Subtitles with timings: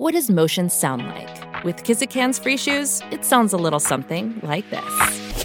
[0.00, 1.62] What does motion sound like?
[1.62, 5.44] With Kizik hands free shoes, it sounds a little something like this.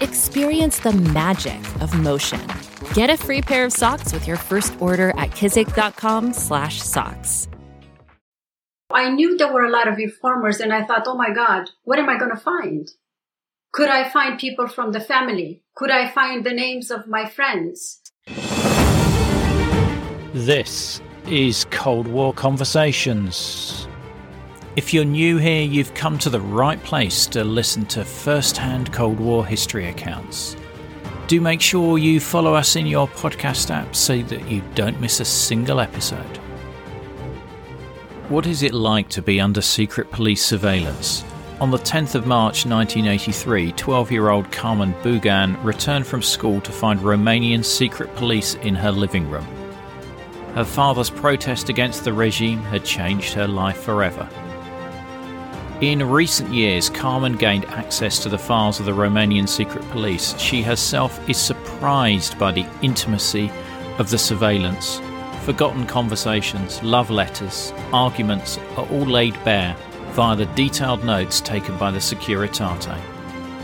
[0.00, 2.40] Experience the magic of motion.
[2.92, 7.48] Get a free pair of socks with your first order at kizik.com/socks.
[8.90, 12.00] I knew there were a lot of informers and I thought, "Oh my god, what
[12.00, 12.90] am I going to find?"
[13.70, 15.62] Could I find people from the family?
[15.76, 18.00] Could I find the names of my friends?
[20.34, 21.00] This
[21.30, 23.86] is Cold War Conversations.
[24.74, 28.92] If you're new here, you've come to the right place to listen to first hand
[28.92, 30.56] Cold War history accounts.
[31.28, 35.20] Do make sure you follow us in your podcast app so that you don't miss
[35.20, 36.36] a single episode.
[38.28, 41.24] What is it like to be under secret police surveillance?
[41.60, 46.72] On the 10th of March 1983, 12 year old Carmen Bugan returned from school to
[46.72, 49.59] find Romanian secret police in her living room.
[50.54, 54.28] Her father's protest against the regime had changed her life forever.
[55.80, 60.36] In recent years, Carmen gained access to the files of the Romanian secret police.
[60.38, 63.50] She herself is surprised by the intimacy
[63.98, 65.00] of the surveillance.
[65.44, 69.74] Forgotten conversations, love letters, arguments are all laid bare
[70.10, 73.00] via the detailed notes taken by the Securitate.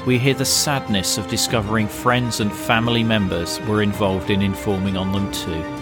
[0.07, 5.13] We hear the sadness of discovering friends and family members were involved in informing on
[5.13, 5.76] them too.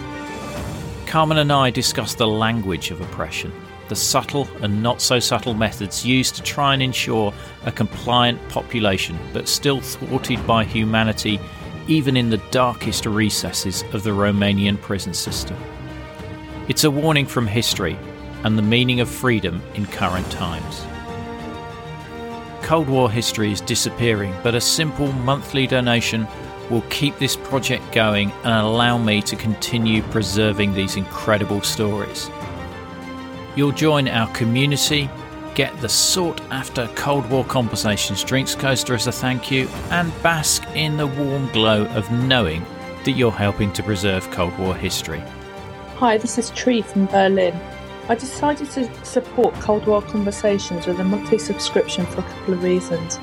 [1.15, 3.53] Carmen and I discuss the language of oppression,
[3.87, 9.17] the subtle and not so subtle methods used to try and ensure a compliant population,
[9.31, 11.39] but still thwarted by humanity
[11.87, 15.55] even in the darkest recesses of the Romanian prison system.
[16.67, 17.97] It's a warning from history
[18.43, 20.85] and the meaning of freedom in current times.
[22.61, 26.27] Cold War history is disappearing, but a simple monthly donation
[26.69, 32.29] will keep this project going and allow me to continue preserving these incredible stories.
[33.55, 35.09] You'll join our community,
[35.53, 40.63] get the sought after Cold War Conversations drinks coaster as a thank you, and bask
[40.75, 42.65] in the warm glow of knowing
[43.05, 45.23] that you're helping to preserve Cold War history.
[45.97, 47.57] Hi, this is Tree from Berlin.
[48.09, 52.63] I decided to support Cold War Conversations with a monthly subscription for a couple of
[52.63, 53.17] reasons.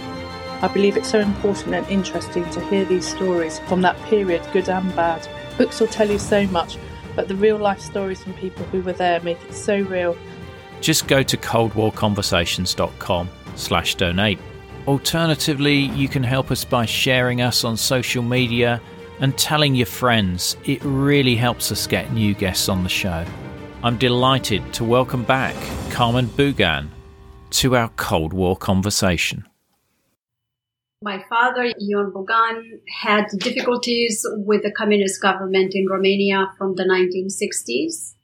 [0.62, 4.68] I believe it's so important and interesting to hear these stories from that period, good
[4.68, 5.26] and bad.
[5.58, 6.78] Books will tell you so much,
[7.16, 10.16] but the real life stories from people who were there make it so real.
[10.80, 14.38] Just go to coldwarconversations.com slash donate.
[14.86, 18.80] Alternatively, you can help us by sharing us on social media
[19.18, 20.56] and telling your friends.
[20.64, 23.24] It really helps us get new guests on the show.
[23.82, 25.56] I'm delighted to welcome back
[25.90, 26.86] Carmen Bugan
[27.50, 29.44] to our Cold War conversation.
[31.02, 38.14] My father, Ion Bugan, had difficulties with the communist government in Romania from the 1960s.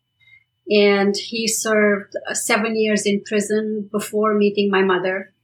[0.70, 5.34] And he served seven years in prison before meeting my mother.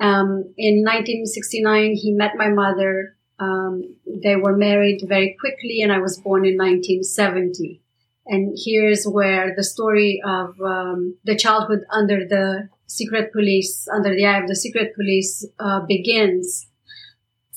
[0.00, 3.16] Um, in 1969, he met my mother.
[3.38, 7.82] Um, they were married very quickly, and I was born in 1970.
[8.26, 14.26] And here's where the story of um, the childhood under the secret police, under the
[14.26, 16.66] eye of the secret police, uh, begins.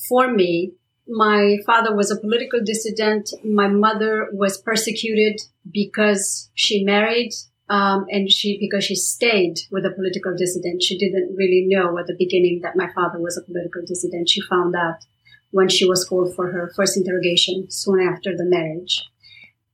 [0.08, 0.74] For me,
[1.08, 3.34] my father was a political dissident.
[3.44, 5.42] My mother was persecuted
[5.72, 7.32] because she married,
[7.70, 10.84] um, and she because she stayed with a political dissident.
[10.84, 14.30] She didn't really know at the beginning that my father was a political dissident.
[14.30, 14.98] She found out
[15.52, 19.10] when she was called for her first interrogation soon after the marriage.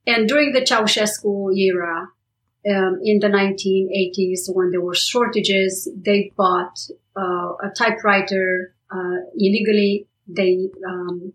[0.07, 2.07] And during the Ceausescu era,
[2.67, 6.77] um, in the 1980s, when there were shortages, they bought
[7.15, 10.07] uh, a typewriter uh, illegally.
[10.27, 11.33] They um,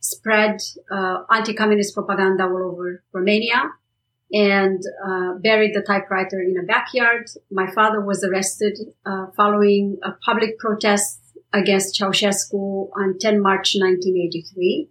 [0.00, 0.60] spread
[0.90, 3.70] uh, anti-communist propaganda all over Romania
[4.32, 7.28] and uh, buried the typewriter in a backyard.
[7.50, 11.20] My father was arrested uh, following a public protest
[11.52, 14.88] against Ceausescu on 10 March 1983.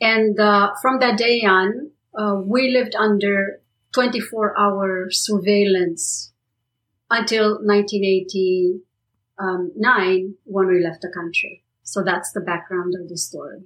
[0.00, 3.60] And uh, from that day on, uh, we lived under
[3.92, 6.32] 24 hour surveillance
[7.10, 11.62] until 1989 when we left the country.
[11.82, 13.62] So that's the background of the story.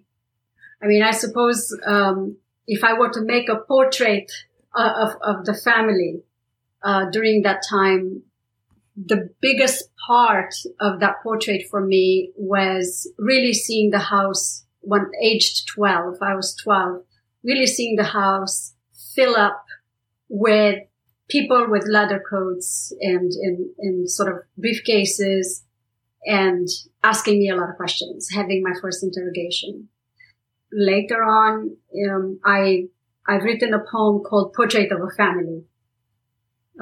[0.83, 2.37] I mean, I suppose um,
[2.67, 4.31] if I were to make a portrait
[4.75, 6.23] uh, of, of the family
[6.83, 8.23] uh, during that time,
[8.97, 15.69] the biggest part of that portrait for me was really seeing the house when aged
[15.75, 16.17] 12.
[16.23, 17.03] I was 12
[17.45, 18.75] really seeing the house
[19.15, 19.65] fill up
[20.29, 20.79] with
[21.29, 23.33] people with leather coats and
[23.79, 25.63] in, sort of briefcases
[26.27, 26.69] and
[27.03, 29.89] asking me a lot of questions, having my first interrogation.
[30.73, 31.77] Later on,
[32.09, 32.89] um, I,
[33.29, 35.65] I've written a poem called Portrait of a Family.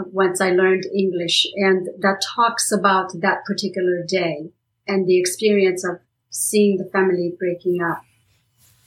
[0.06, 4.50] once I learned English, and that talks about that particular day
[4.86, 6.00] and the experience of
[6.30, 8.02] seeing the family breaking up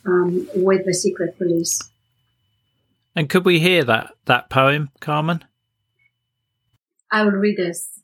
[0.05, 1.81] um, with the secret police.
[3.15, 5.45] And could we hear that that poem, Carmen?
[7.11, 8.01] I will read this.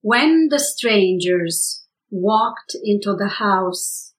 [0.00, 4.14] When the strangers walked into the house,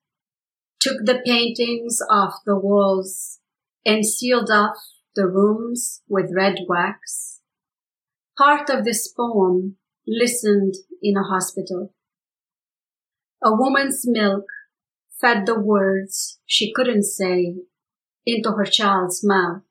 [0.79, 3.39] took the paintings off the walls,
[3.85, 4.77] and sealed off
[5.15, 7.41] the rooms with red wax,
[8.37, 9.77] part of this poem
[10.07, 11.93] listened in a hospital.
[13.43, 14.45] A woman's milk
[15.23, 17.55] fed the words she couldn't say
[18.25, 19.61] into her child's mouth.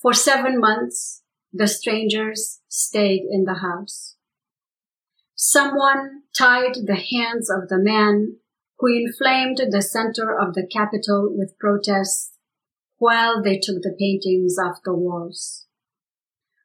[0.00, 1.22] For seven months,
[1.52, 4.16] the strangers stayed in the house.
[5.34, 8.36] Someone tied the hands of the man
[8.78, 12.32] who inflamed the center of the capital with protests
[12.96, 15.66] while they took the paintings off the walls.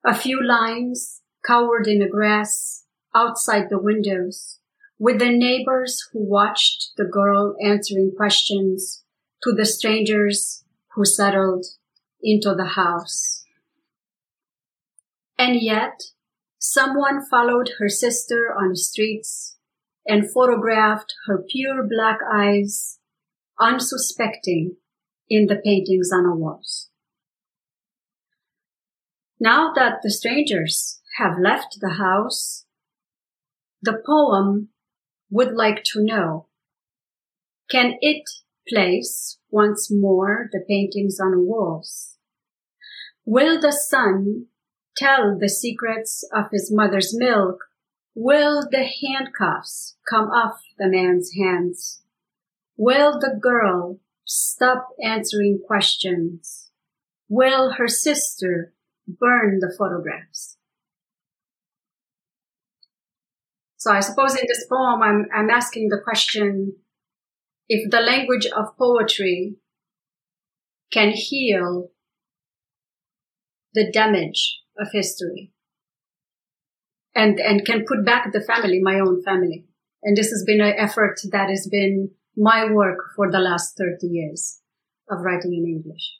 [0.05, 4.58] A few lines cowered in the grass outside the windows
[4.99, 9.03] with the neighbors who watched the girl answering questions
[9.41, 11.65] to the strangers who settled
[12.21, 13.45] into the house.
[15.37, 16.01] And yet,
[16.59, 19.55] someone followed her sister on the streets
[20.05, 22.99] and photographed her pure black eyes,
[23.57, 24.75] unsuspecting
[25.29, 26.89] in the paintings on the walls.
[29.39, 32.65] Now that the strangers have left the house,
[33.81, 34.69] the poem
[35.29, 36.47] would like to know,
[37.69, 38.23] can it
[38.67, 42.17] place once more the paintings on walls?
[43.25, 44.47] Will the sun
[44.97, 47.65] tell the secrets of his mother's milk?
[48.15, 52.01] Will the handcuffs come off the man's hands?
[52.75, 56.71] Will the girl stop answering questions?
[57.27, 58.73] Will her sister
[59.07, 60.57] burn the photographs?
[63.79, 66.75] So I suppose in this poem, I'm, I'm asking the question,
[67.69, 69.55] if the language of poetry
[70.91, 71.89] can heal
[73.73, 75.53] the damage of history
[77.15, 79.65] and, and can put back the family, my own family.
[80.03, 84.07] And this has been an effort that has been my work for the last 30
[84.07, 84.59] years
[85.09, 86.17] of writing in English.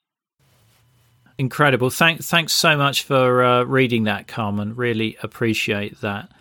[1.38, 1.90] Incredible.
[1.90, 4.76] Thank, thanks so much for uh, reading that, Carmen.
[4.76, 6.32] Really appreciate that.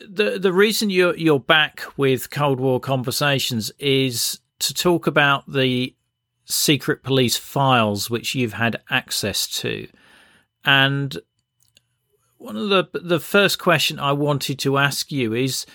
[0.00, 5.94] The the reason you're you're back with Cold War conversations is to talk about the
[6.44, 9.88] secret police files which you've had access to.
[10.64, 11.18] And
[12.38, 15.66] one of the the first question I wanted to ask you is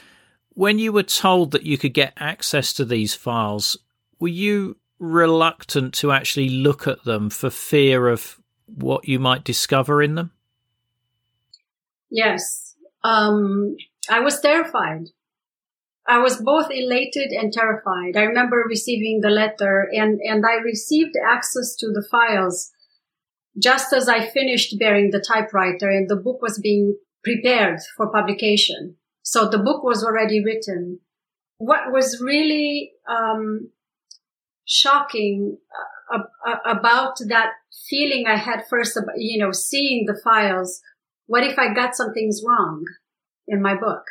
[0.54, 3.78] when you were told that you could get access to these files,
[4.20, 10.02] were you reluctant to actually look at them for fear of what you might discover
[10.02, 10.32] in them?
[12.10, 12.76] Yes.
[13.04, 13.76] Um,
[14.10, 15.08] I was terrified.
[16.08, 18.18] I was both elated and terrified.
[18.18, 22.72] I remember receiving the letter and, and I received access to the files
[23.62, 28.96] just as I finished Burying the Typewriter and the book was being prepared for publication.
[29.24, 31.00] So the book was already written.
[31.58, 33.70] What was really um,
[34.66, 35.58] shocking
[36.12, 37.52] uh, uh, about that
[37.90, 40.82] feeling I had first, you know, seeing the files.
[41.28, 42.86] What if I got some things wrong
[43.52, 44.06] in my book?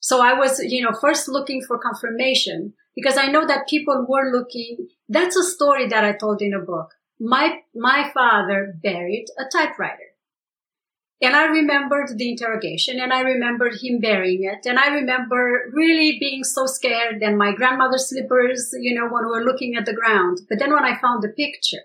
[0.00, 4.30] So I was, you know, first looking for confirmation because I know that people were
[4.30, 4.88] looking.
[5.08, 6.94] That's a story that I told in a book.
[7.18, 10.12] My, my father buried a typewriter.
[11.22, 14.68] And I remembered the interrogation and I remembered him burying it.
[14.68, 19.30] And I remember really being so scared and my grandmother's slippers, you know, when we
[19.30, 20.40] were looking at the ground.
[20.48, 21.84] But then when I found the picture,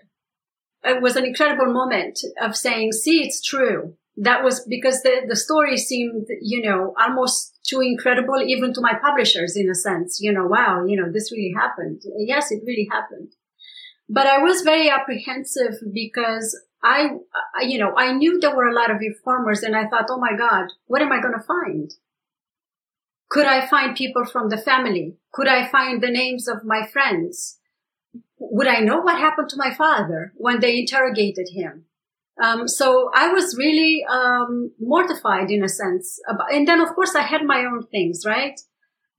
[0.84, 3.96] it was an incredible moment of saying, see, it's true.
[4.16, 8.94] That was because the, the story seemed, you know, almost too incredible even to my
[9.02, 10.18] publishers in a sense.
[10.20, 12.02] You know, wow, you know, this really happened.
[12.18, 13.32] Yes, it really happened.
[14.08, 17.10] But I was very apprehensive because I,
[17.62, 20.36] you know, I knew there were a lot of informers and I thought, oh my
[20.36, 21.90] God, what am I going to find?
[23.30, 25.16] Could I find people from the family?
[25.32, 27.58] Could I find the names of my friends?
[28.38, 31.86] Would I know what happened to my father when they interrogated him?
[32.42, 36.18] Um, so I was really um, mortified in a sense.
[36.50, 38.60] And then, of course, I had my own things, right?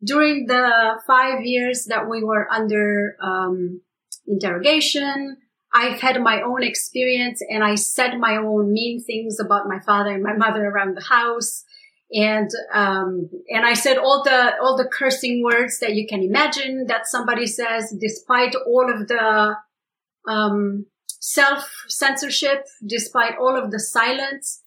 [0.04, 3.82] During the five years that we were under um,
[4.28, 5.38] interrogation,
[5.74, 10.12] I've had my own experience and I said my own mean things about my father
[10.12, 11.64] and my mother around the house.
[12.12, 16.88] And, um, and I said all the, all the cursing words that you can imagine
[16.88, 19.56] that somebody says, despite all of the,
[20.28, 20.86] um,
[21.24, 24.62] self censorship, despite all of the silence.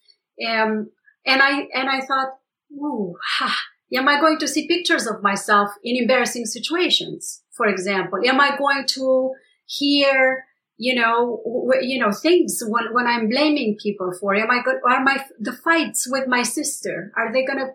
[0.48, 0.90] Um,
[1.26, 2.38] and I, and I thought,
[2.72, 3.54] ooh, ha,
[3.92, 7.42] am I going to see pictures of myself in embarrassing situations?
[7.50, 9.32] For example, am I going to
[9.66, 10.46] hear,
[10.78, 14.76] you know, w- you know, things when, when I'm blaming people for, am I good?
[14.88, 17.72] Are my, the fights with my sister, are they to,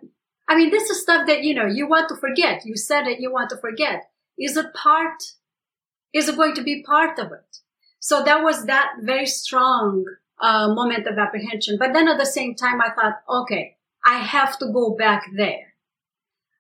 [0.50, 2.66] I mean, this is stuff that, you know, you want to forget.
[2.66, 4.10] You said it, you want to forget.
[4.40, 5.22] Is it part,
[6.16, 7.58] is it going to be part of it?
[8.02, 10.04] So that was that very strong
[10.42, 11.78] uh, moment of apprehension.
[11.80, 15.76] But then at the same time, I thought, okay, I have to go back there.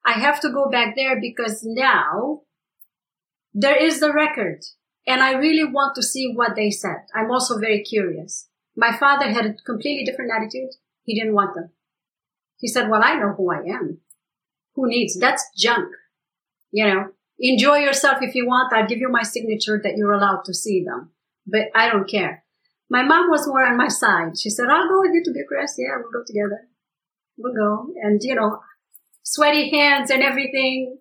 [0.05, 2.41] I have to go back there because now
[3.53, 4.63] there is the record
[5.07, 7.07] and I really want to see what they said.
[7.13, 8.47] I'm also very curious.
[8.75, 10.69] My father had a completely different attitude.
[11.03, 11.71] He didn't want them.
[12.57, 13.99] He said, well, I know who I am.
[14.75, 15.19] Who needs?
[15.19, 15.89] That's junk.
[16.71, 17.05] You know,
[17.39, 18.71] enjoy yourself if you want.
[18.73, 21.09] I'll give you my signature that you're allowed to see them,
[21.51, 22.43] but I don't care.
[22.89, 24.37] My mom was more on my side.
[24.37, 25.75] She said, I'll go with you to Bucharest.
[25.77, 26.67] Yeah, we'll go together.
[27.37, 27.93] We'll go.
[28.01, 28.59] And, you know,
[29.23, 30.97] sweaty hands and everything,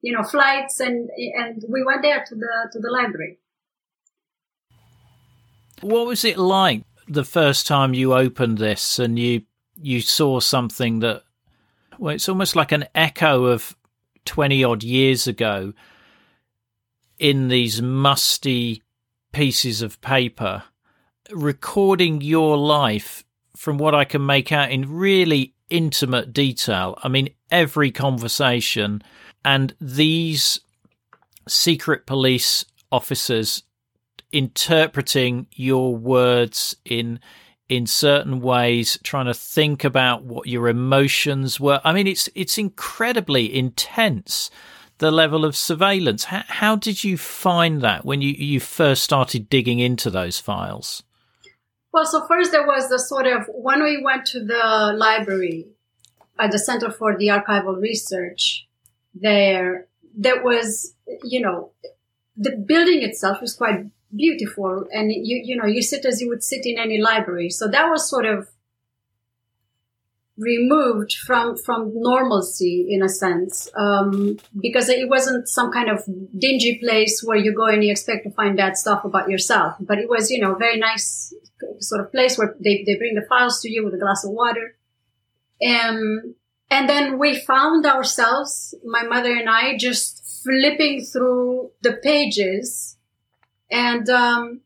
[0.00, 3.38] you know, flights and, and we went there to the, to the library.
[5.80, 9.42] What was it like the first time you opened this and you,
[9.76, 11.24] you saw something that,
[11.98, 13.76] well, it's almost like an echo of
[14.24, 15.72] 20 odd years ago
[17.18, 18.83] in these musty
[19.34, 20.62] pieces of paper
[21.30, 23.24] recording your life
[23.56, 26.98] from what I can make out in really intimate detail.
[27.02, 29.02] I mean, every conversation
[29.44, 30.60] and these
[31.48, 33.64] secret police officers
[34.32, 37.20] interpreting your words in
[37.68, 42.58] in certain ways trying to think about what your emotions were i mean it's it's
[42.58, 44.50] incredibly intense
[45.04, 49.48] the level of surveillance how, how did you find that when you you first started
[49.48, 51.02] digging into those files
[51.94, 55.68] well, so first there was the sort of when we went to the library
[56.40, 58.66] at the Center for the Archival Research,
[59.14, 60.92] there there was,
[61.22, 61.70] you know,
[62.36, 66.42] the building itself was quite beautiful, and you you know you sit as you would
[66.42, 67.48] sit in any library.
[67.48, 68.48] So that was sort of
[70.36, 76.04] removed from from normalcy in a sense um, because it wasn't some kind of
[76.36, 79.74] dingy place where you go and you expect to find bad stuff about yourself.
[79.80, 81.32] But it was you know very nice
[81.78, 84.32] sort of place where they, they bring the files to you with a glass of
[84.32, 84.76] water.
[85.64, 86.34] Um,
[86.70, 92.96] and then we found ourselves my mother and i just flipping through the pages
[93.70, 94.60] and um,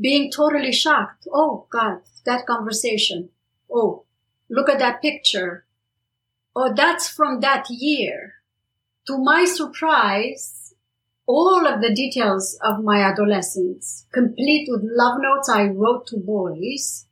[0.00, 3.30] being totally shocked oh god that conversation.
[3.70, 4.04] Oh,
[4.48, 5.64] look at that picture.
[6.54, 8.34] Oh, that's from that year.
[9.06, 10.74] To my surprise,
[11.26, 17.06] all of the details of my adolescence, complete with love notes I wrote to boys,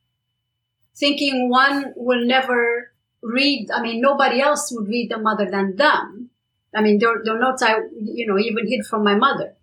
[0.95, 2.92] thinking one will never
[3.23, 6.30] read, I mean, nobody else would read them other than them.
[6.75, 9.54] I mean, they're, they're notes I, you know, even hid from my mother.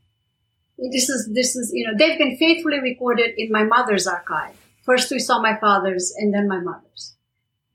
[0.77, 4.55] This is, this is, you know, they've been faithfully recorded in my mother's archive.
[4.84, 7.15] First we saw my father's and then my mother's.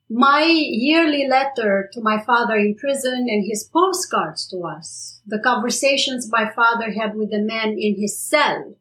[0.08, 6.28] My yearly letter to my father in prison and his postcards to us, the conversations
[6.30, 8.74] my father had with the men in his cell,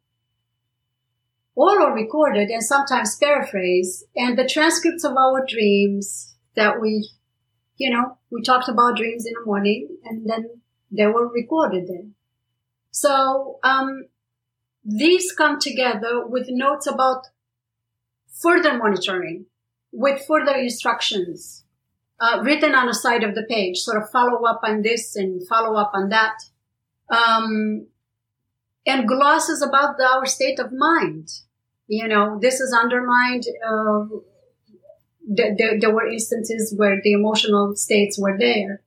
[1.56, 7.10] all are recorded and sometimes paraphrased, and the transcripts of our dreams that we,
[7.78, 10.50] you know, we talked about dreams in the morning and then
[10.92, 12.16] they were recorded then.
[12.92, 14.06] So, um,
[14.84, 17.28] these come together with notes about
[18.42, 19.46] further monitoring
[19.92, 21.64] with further instructions
[22.20, 25.48] uh, written on the side of the page, sort of follow up on this and
[25.48, 26.36] follow up on that.
[27.10, 27.88] Um,
[28.86, 31.30] and glosses about the, our state of mind.
[31.88, 33.44] You know, this is undermined.
[33.66, 34.06] Uh,
[35.36, 38.82] th- th- there were instances where the emotional states were there.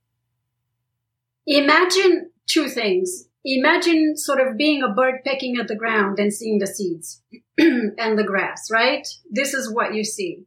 [1.45, 6.59] Imagine two things imagine sort of being a bird pecking at the ground and seeing
[6.59, 7.21] the seeds
[7.57, 9.07] and the grass, right?
[9.29, 10.45] This is what you see.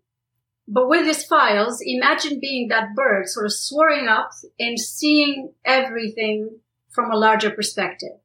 [0.68, 6.58] But with these files, imagine being that bird sort of soaring up and seeing everything
[6.90, 8.18] from a larger perspective.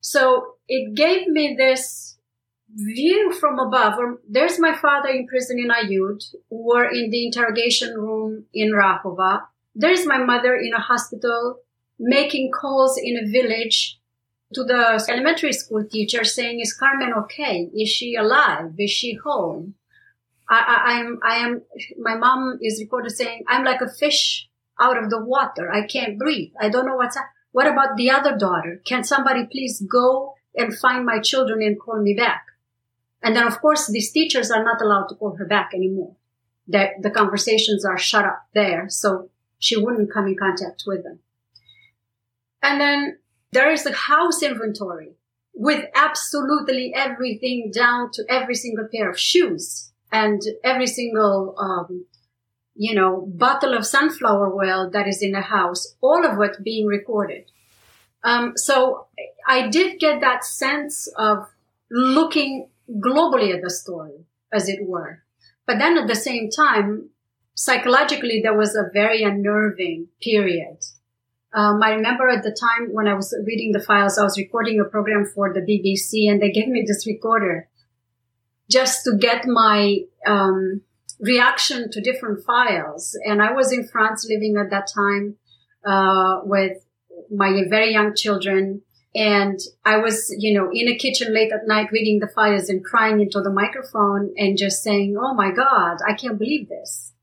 [0.00, 2.16] So it gave me this
[2.74, 3.94] view from above.
[3.98, 9.42] Um, there's my father in prison in Aiud, or in the interrogation room in Rahova.
[9.74, 11.58] There's my mother in a hospital
[11.98, 13.98] making calls in a village
[14.54, 17.70] to the elementary school teacher saying, is Carmen okay?
[17.74, 18.72] Is she alive?
[18.78, 19.74] Is she home?
[20.48, 21.62] I, I, am, I am,
[21.98, 24.48] my mom is recorded saying, I'm like a fish
[24.80, 25.70] out of the water.
[25.70, 26.52] I can't breathe.
[26.58, 27.24] I don't know what's, up.
[27.52, 28.80] what about the other daughter?
[28.86, 32.46] Can somebody please go and find my children and call me back?
[33.22, 36.16] And then, of course, these teachers are not allowed to call her back anymore.
[36.66, 41.18] The, the conversations are shut up there, so she wouldn't come in contact with them.
[42.62, 43.18] And then
[43.52, 45.12] there is a house inventory
[45.54, 52.04] with absolutely everything down to every single pair of shoes and every single, um,
[52.74, 56.86] you know, bottle of sunflower oil that is in the house, all of it being
[56.86, 57.50] recorded.
[58.22, 59.06] Um, so
[59.46, 61.48] I did get that sense of
[61.90, 65.22] looking globally at the story, as it were.
[65.66, 67.10] But then at the same time,
[67.54, 70.78] psychologically, there was a very unnerving period.
[71.54, 74.80] Um, I remember at the time when I was reading the files, I was recording
[74.80, 77.68] a program for the BBC and they gave me this recorder
[78.70, 80.82] just to get my um,
[81.20, 83.18] reaction to different files.
[83.24, 85.36] And I was in France living at that time
[85.86, 86.76] uh, with
[87.30, 88.82] my very young children.
[89.14, 92.84] And I was, you know, in a kitchen late at night reading the files and
[92.84, 97.14] crying into the microphone and just saying, Oh my God, I can't believe this.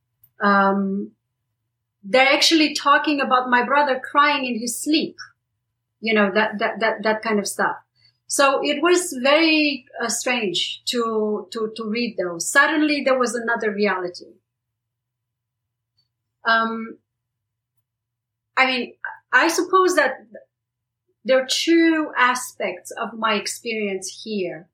[0.41, 1.11] Um,
[2.07, 5.15] they're actually talking about my brother crying in his sleep.
[5.99, 7.77] You know, that, that, that, that kind of stuff.
[8.27, 12.49] So it was very uh, strange to, to, to read those.
[12.49, 14.33] Suddenly there was another reality.
[16.47, 16.99] Um,
[18.55, 18.93] I mean,
[19.33, 20.27] I suppose that
[21.23, 24.69] there are two aspects of my experience here.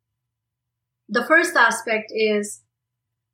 [1.07, 2.61] The first aspect is,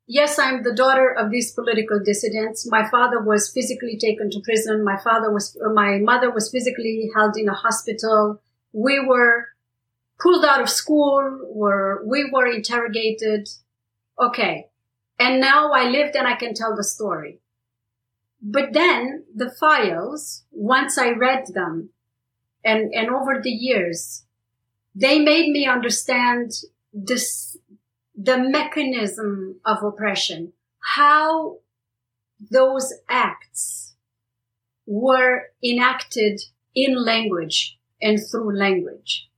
[0.08, 2.70] yes, I'm the daughter of these political dissidents.
[2.70, 4.84] My father was physically taken to prison.
[4.84, 8.42] My father was, uh, my mother was physically held in a hospital.
[8.74, 9.48] We were
[10.20, 13.50] pulled out of school, were, we were interrogated.
[14.20, 14.68] Okay.
[15.20, 17.40] And now I lived and I can tell the story.
[18.42, 21.90] But then the files, once I read them
[22.64, 24.24] and, and over the years,
[24.96, 26.52] they made me understand
[26.94, 27.58] this,
[28.18, 30.54] the mechanism of oppression,
[30.96, 31.58] how
[32.52, 33.96] those acts
[34.86, 36.42] were enacted
[36.76, 39.30] in language and through language.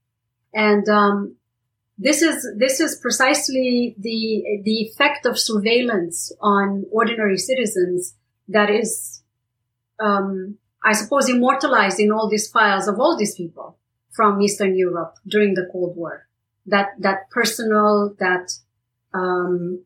[0.54, 1.36] And, um,
[2.00, 8.14] this is this is precisely the the effect of surveillance on ordinary citizens
[8.48, 9.22] that is,
[10.02, 13.76] um, I suppose, immortalized in all these files of all these people
[14.12, 16.26] from Eastern Europe during the Cold War.
[16.64, 18.50] That that personal, that
[19.14, 19.84] um,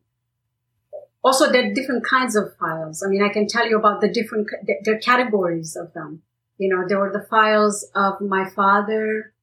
[1.23, 3.03] also there are different kinds of files.
[3.03, 6.21] I mean, I can tell you about the different the, categories of them.
[6.57, 9.33] You know, there were the files of my father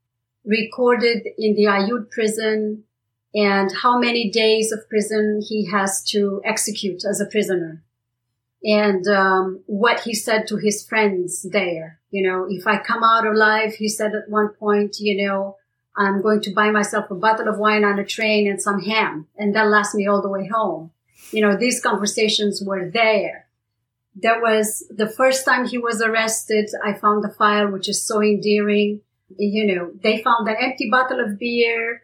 [0.44, 2.84] recorded in the Aiud prison
[3.34, 7.82] and how many days of prison he has to execute as a prisoner
[8.62, 12.00] and um, what he said to his friends there.
[12.10, 15.56] You know, if I come out alive, he said at one point, you know,
[15.96, 19.26] I'm going to buy myself a bottle of wine on a train and some ham,
[19.36, 20.90] and that'll last me all the way home.
[21.30, 23.46] You know, these conversations were there.
[24.22, 26.70] That was the first time he was arrested.
[26.84, 29.00] I found the file, which is so endearing.
[29.36, 32.02] You know, they found an empty bottle of beer,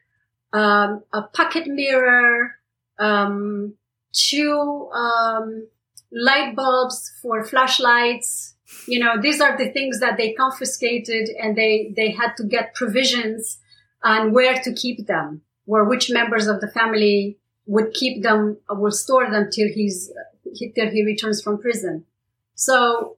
[0.53, 2.55] um, a pocket mirror,
[2.99, 3.75] um,
[4.13, 5.67] two, um,
[6.11, 8.55] light bulbs for flashlights.
[8.87, 12.75] You know, these are the things that they confiscated and they, they had to get
[12.75, 13.59] provisions
[14.03, 18.91] on where to keep them, where which members of the family would keep them, will
[18.91, 20.11] store them till he's,
[20.75, 22.05] till he returns from prison.
[22.55, 23.17] So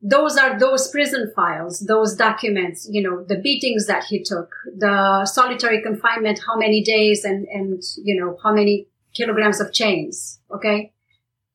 [0.00, 5.26] those are those prison files, those documents, you know, the beatings that he took, the
[5.26, 10.40] solitary confinement, how many days and, and, you know, how many kilograms of chains.
[10.50, 10.92] Okay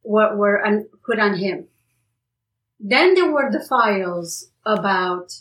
[0.06, 1.68] were, were un, put on him.
[2.80, 5.34] Then there were the files about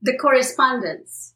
[0.00, 1.33] the correspondence,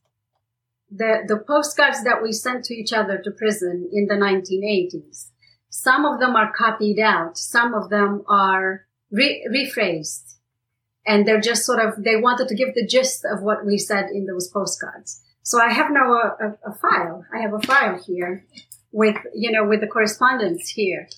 [0.90, 5.31] the, the postcards that we sent to each other to prison in the 1980s.
[5.70, 7.37] Some of them are copied out.
[7.37, 10.37] Some of them are re- rephrased.
[11.07, 14.11] And they're just sort of, they wanted to give the gist of what we said
[14.12, 15.22] in those postcards.
[15.42, 17.24] So I have now a, a, a file.
[17.33, 18.44] I have a file here
[18.92, 21.09] with, you know, with the correspondence here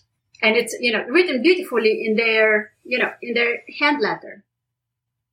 [0.42, 4.44] and it's you know written beautifully in their you know in their hand letter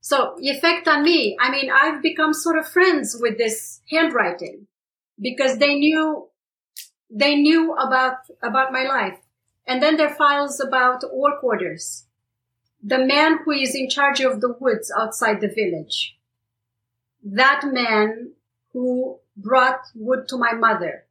[0.09, 4.67] so the effect on me i mean i've become sort of friends with this handwriting
[5.19, 6.27] because they knew
[7.09, 9.19] they knew about about my life.
[9.65, 12.05] And then their files about work orders.
[12.81, 16.17] The man who is in charge of the woods outside the village.
[17.23, 18.33] That man
[18.71, 21.05] who brought wood to my mother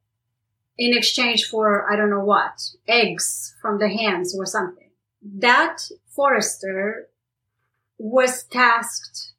[0.77, 4.89] in exchange for, I don't know what, eggs from the hens or something.
[5.21, 7.09] That forester
[7.97, 9.33] was tasked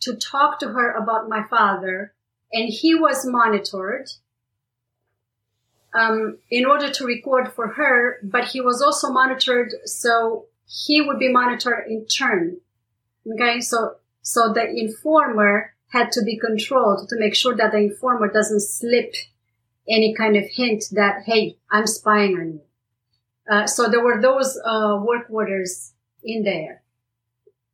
[0.00, 2.12] to talk to her about my father
[2.52, 4.08] and he was monitored
[5.94, 9.72] um, in order to record for her, but he was also monitored.
[9.84, 12.58] So he would be monitored in turn.
[13.34, 13.60] Okay.
[13.60, 18.62] So, so the informer had to be controlled to make sure that the informer doesn't
[18.62, 19.14] slip
[19.88, 22.60] any kind of hint that, Hey, I'm spying on you.
[23.50, 25.92] Uh, so there were those, uh, work orders
[26.22, 26.81] in there.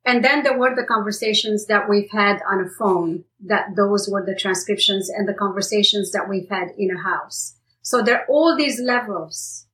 [0.08, 4.24] And then there were the conversations that we've had on a phone, that those were
[4.24, 7.56] the transcriptions and the conversations that we've had in a house.
[7.82, 9.66] So there are all these levels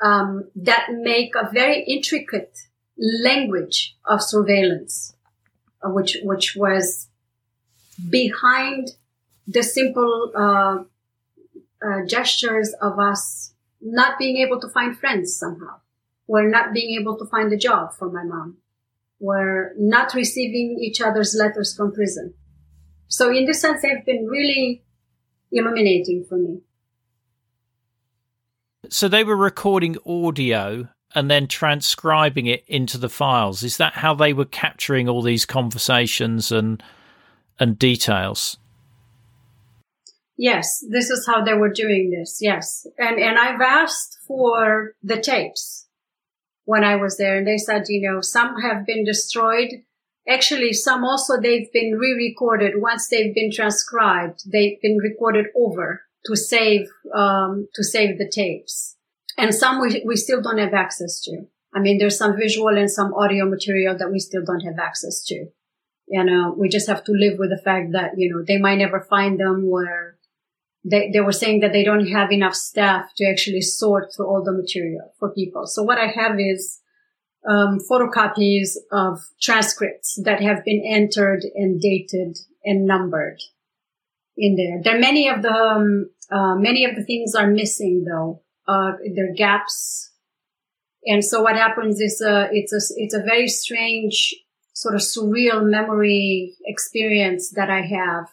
[0.00, 2.56] um, that make a very intricate
[2.96, 5.16] language of surveillance,
[5.82, 7.08] uh, which which was
[8.08, 8.92] behind
[9.48, 10.76] the simple uh,
[11.84, 15.80] uh, gestures of us not being able to find friends somehow,
[16.28, 18.58] or not being able to find a job for my mom,
[19.20, 22.34] or not receiving each other's letters from prison.
[23.08, 24.84] So in this sense, they've been really
[25.50, 26.60] illuminating for me.
[28.90, 33.62] So they were recording audio and then transcribing it into the files.
[33.62, 36.82] Is that how they were capturing all these conversations and
[37.58, 38.58] and details?
[40.36, 42.38] Yes, this is how they were doing this.
[42.40, 42.86] Yes.
[42.98, 45.87] And and I've asked for the tapes
[46.68, 49.70] when I was there and they said, you know, some have been destroyed.
[50.28, 54.42] Actually, some also they've been re-recorded once they've been transcribed.
[54.52, 58.96] They've been recorded over to save um, to save the tapes,
[59.38, 61.46] and some we we still don't have access to.
[61.74, 65.24] I mean, there's some visual and some audio material that we still don't have access
[65.28, 65.46] to.
[66.06, 68.78] You know, we just have to live with the fact that you know they might
[68.78, 70.17] never find them where
[70.84, 74.44] they, they were saying that they don't have enough staff to actually sort through all
[74.44, 75.66] the material for people.
[75.66, 76.80] So what I have is
[77.48, 83.40] um, photocopies of transcripts that have been entered and dated and numbered
[84.36, 84.80] in there.
[84.82, 88.42] There are many of the um, uh, many of the things are missing though.
[88.66, 90.10] Uh, there are gaps,
[91.04, 94.34] and so what happens is uh, it's a it's a very strange
[94.74, 98.28] sort of surreal memory experience that I have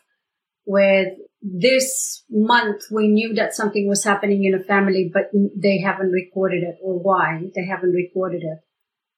[0.66, 1.14] with
[1.48, 6.64] this month we knew that something was happening in a family, but they haven't recorded
[6.64, 8.60] it or why they haven't recorded it.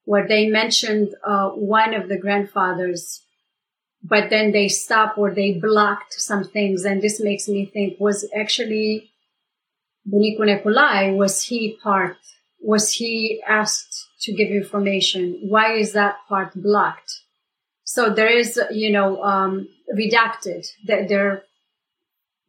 [0.03, 3.21] Where they mentioned uh, one of the grandfathers
[4.03, 6.85] but then they stopped or they blocked some things.
[6.85, 9.11] And this makes me think, was actually
[10.07, 12.17] Bunicu Neculai, was he part,
[12.61, 15.39] was he asked to give information?
[15.41, 17.11] Why is that part blocked?
[17.83, 20.67] So there is, you know, um, redacted.
[20.85, 21.43] There, there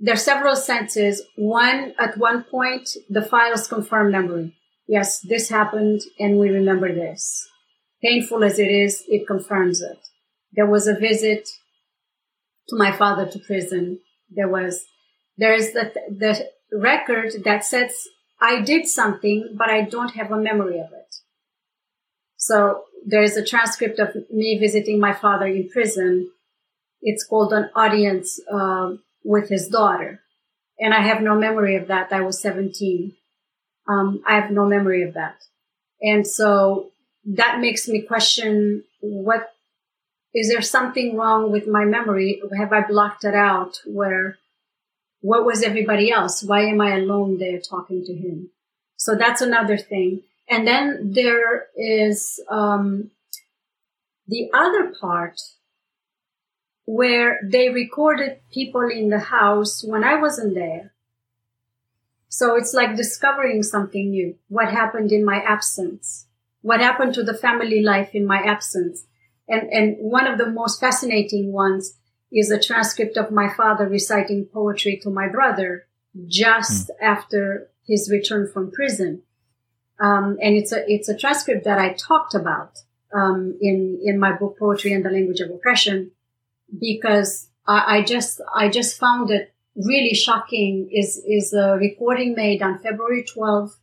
[0.06, 1.22] are several senses.
[1.36, 4.56] One, at one point, the files confirm memory.
[4.86, 7.48] Yes, this happened and we remember this.
[8.02, 9.98] Painful as it is, it confirms it.
[10.52, 11.48] There was a visit
[12.68, 14.00] to my father to prison.
[14.30, 14.84] There was,
[15.36, 17.92] there is the, the record that says
[18.40, 21.16] I did something, but I don't have a memory of it.
[22.36, 26.30] So there is a transcript of me visiting my father in prison.
[27.02, 28.92] It's called an audience uh,
[29.28, 30.22] with his daughter.
[30.80, 32.12] And I have no memory of that.
[32.12, 33.12] I was 17.
[33.86, 35.36] Um, I have no memory of that.
[36.00, 36.92] And so
[37.26, 39.52] that makes me question what
[40.34, 42.40] is there something wrong with my memory?
[42.56, 43.80] Have I blocked it out?
[43.84, 44.38] Where,
[45.20, 46.42] what was everybody else?
[46.42, 48.50] Why am I alone there talking to him?
[48.96, 50.22] So that's another thing.
[50.48, 53.10] And then there is, um,
[54.26, 55.40] the other part
[56.90, 60.94] where they recorded people in the house when I wasn't there.
[62.30, 64.36] So it's like discovering something new.
[64.48, 66.28] What happened in my absence?
[66.62, 69.04] What happened to the family life in my absence?
[69.46, 71.98] And, and one of the most fascinating ones
[72.32, 75.86] is a transcript of my father reciting poetry to my brother
[76.26, 76.94] just mm.
[77.02, 79.20] after his return from prison.
[80.00, 82.78] Um, and it's a, it's a transcript that I talked about,
[83.14, 86.12] um, in, in my book, Poetry and the Language of Oppression,
[86.80, 92.62] because I, I just, I just found it really shocking is, is a recording made
[92.62, 93.76] on February 12,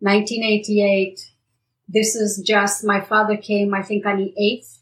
[0.00, 1.20] 1988.
[1.88, 4.78] This is just, my father came, I think on the 8th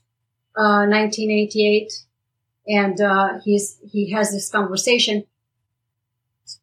[0.56, 5.24] 1988, uh, and uh, he's he has this conversation.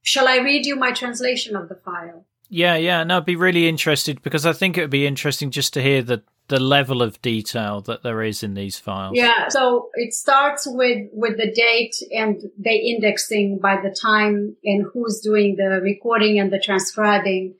[0.01, 2.25] Shall I read you my translation of the file?
[2.49, 3.03] Yeah, yeah.
[3.03, 6.01] No, I'd be really interested because I think it would be interesting just to hear
[6.01, 9.13] the the level of detail that there is in these files.
[9.15, 9.47] Yeah.
[9.47, 15.19] So it starts with with the date and the indexing by the time and who's
[15.19, 17.55] doing the recording and the transcribing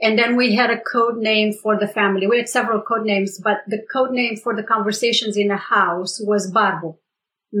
[0.00, 2.26] and then we had a code name for the family.
[2.26, 6.18] We had several code names, but the code name for the conversations in the house
[6.18, 6.98] was Barbo.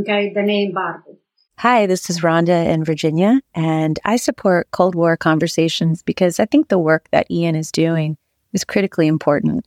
[0.00, 0.32] Okay.
[0.32, 1.18] The name Barbo.
[1.58, 6.68] Hi, this is Rhonda in Virginia, and I support Cold War conversations because I think
[6.68, 8.16] the work that Ian is doing
[8.54, 9.66] is critically important.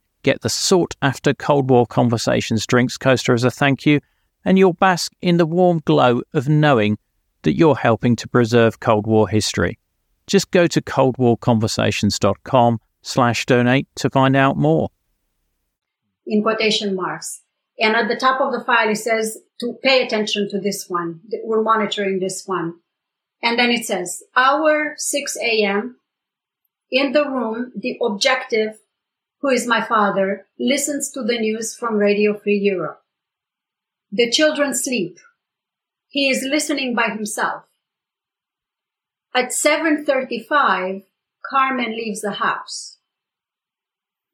[0.23, 3.99] get the sought after Cold War Conversations drinks coaster as a thank you,
[4.45, 6.97] and you'll bask in the warm glow of knowing
[7.43, 9.77] that you're helping to preserve Cold War history.
[10.27, 14.89] Just go to coldwarconversations.com slash donate to find out more.
[16.25, 17.41] In quotation marks.
[17.79, 21.21] And at the top of the file, it says to pay attention to this one.
[21.43, 22.75] We're monitoring this one.
[23.41, 25.97] And then it says, hour 6 a.m.
[26.91, 28.77] in the room, the objective,
[29.41, 33.01] who is my father, listens to the news from Radio Free Europe.
[34.11, 35.19] The children sleep.
[36.07, 37.63] He is listening by himself.
[39.33, 41.03] At 7.35,
[41.49, 42.97] Carmen leaves the house.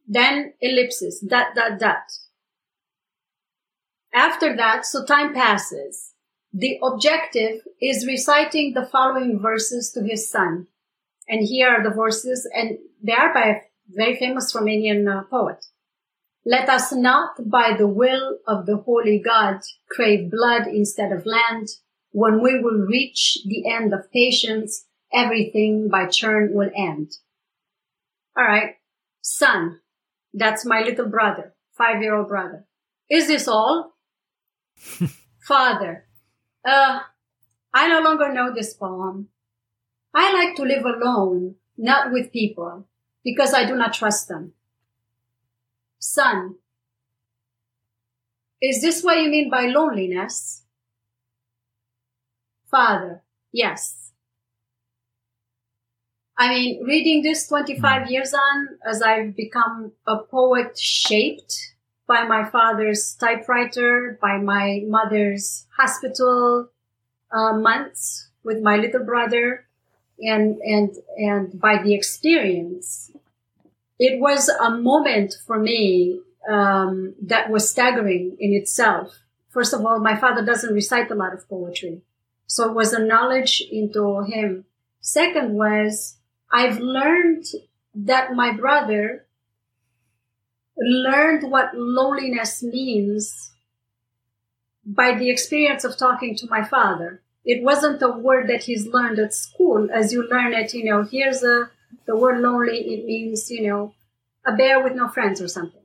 [0.08, 2.12] Then ellipsis, dot, dot, dot.
[4.14, 6.14] After that, so time passes.
[6.52, 10.68] The objective is reciting the following verses to his son.
[11.30, 15.66] And here are the verses, and they are by very famous Romanian uh, poet.
[16.46, 21.68] Let us not by the will of the holy God crave blood instead of land.
[22.12, 27.12] When we will reach the end of patience, everything by turn will end.
[28.38, 28.76] All right.
[29.22, 29.82] Son.
[30.34, 32.66] That's my little brother, five year old brother.
[33.10, 33.94] Is this all?
[35.42, 36.06] Father,
[36.64, 37.00] uh,
[37.74, 39.30] I no longer know this poem.
[40.14, 42.88] I like to live alone, not with people,
[43.28, 44.54] because I do not trust them.
[46.00, 46.56] Son,
[48.62, 50.64] is this what you mean by loneliness?
[52.72, 54.14] Father, yes.
[56.38, 58.08] I mean, reading this 25 hmm.
[58.14, 61.54] years on, as I've become a poet shaped
[62.08, 66.70] by my father's typewriter, by my mother's hospital
[67.34, 69.66] uh, months with my little brother,
[70.18, 73.12] and and and by the experience.
[74.00, 79.20] It was a moment for me um, that was staggering in itself.
[79.50, 82.02] First of all, my father doesn't recite a lot of poetry,
[82.46, 84.66] so it was a knowledge into him.
[85.02, 86.18] Second was
[86.52, 87.46] I've learned
[87.96, 89.26] that my brother
[90.78, 93.52] learned what loneliness means
[94.86, 97.22] by the experience of talking to my father.
[97.44, 101.04] It wasn't a word that he's learned at school as you learn it, you know,
[101.04, 101.70] here's a,
[102.06, 103.94] the word lonely, it means, you know,
[104.46, 105.82] a bear with no friends or something.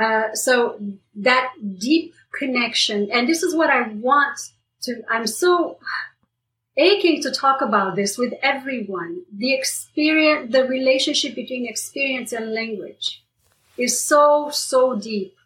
[0.00, 0.80] Uh, so
[1.14, 4.38] that deep connection, and this is what I want
[4.82, 5.78] to, I'm so
[6.76, 9.22] aching to talk about this with everyone.
[9.32, 13.22] The experience, the relationship between experience and language
[13.76, 15.36] is so, so deep.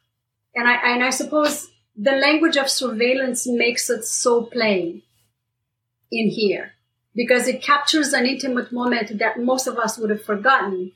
[0.54, 5.02] And I, and I suppose the language of surveillance makes it so plain
[6.10, 6.75] in here
[7.16, 10.92] because it captures an intimate moment that most of us would have forgotten.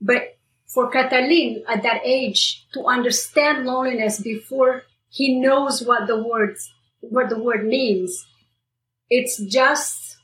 [0.00, 6.72] But for Catalin at that age to understand loneliness before he knows what the words,
[7.00, 8.26] what the word means,
[9.10, 10.16] it's just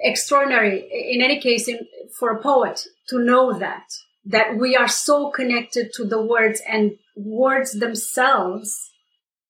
[0.00, 0.80] extraordinary.
[1.12, 1.86] In any case, in,
[2.18, 3.84] for a poet to know that
[4.26, 8.90] that we are so connected to the words and words themselves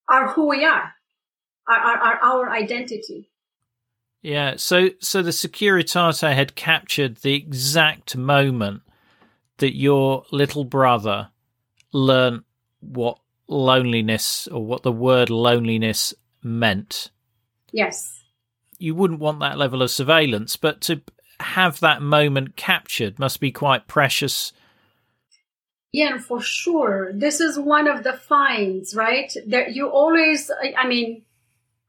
[0.09, 0.93] are who we are,
[1.67, 3.29] are, are, are our identity.
[4.25, 8.81] Yeah, so so the Securitate had captured the exact moment
[9.57, 11.29] that your little brother
[11.93, 12.41] learned
[12.79, 16.11] what loneliness or what the word loneliness
[16.41, 17.11] meant.
[17.71, 18.23] Yes.
[18.79, 21.03] You wouldn't want that level of surveillance, but to
[21.39, 24.53] have that moment captured must be quite precious
[25.91, 27.13] yeah, for sure.
[27.13, 29.31] This is one of the finds, right?
[29.47, 31.21] That you always, I mean,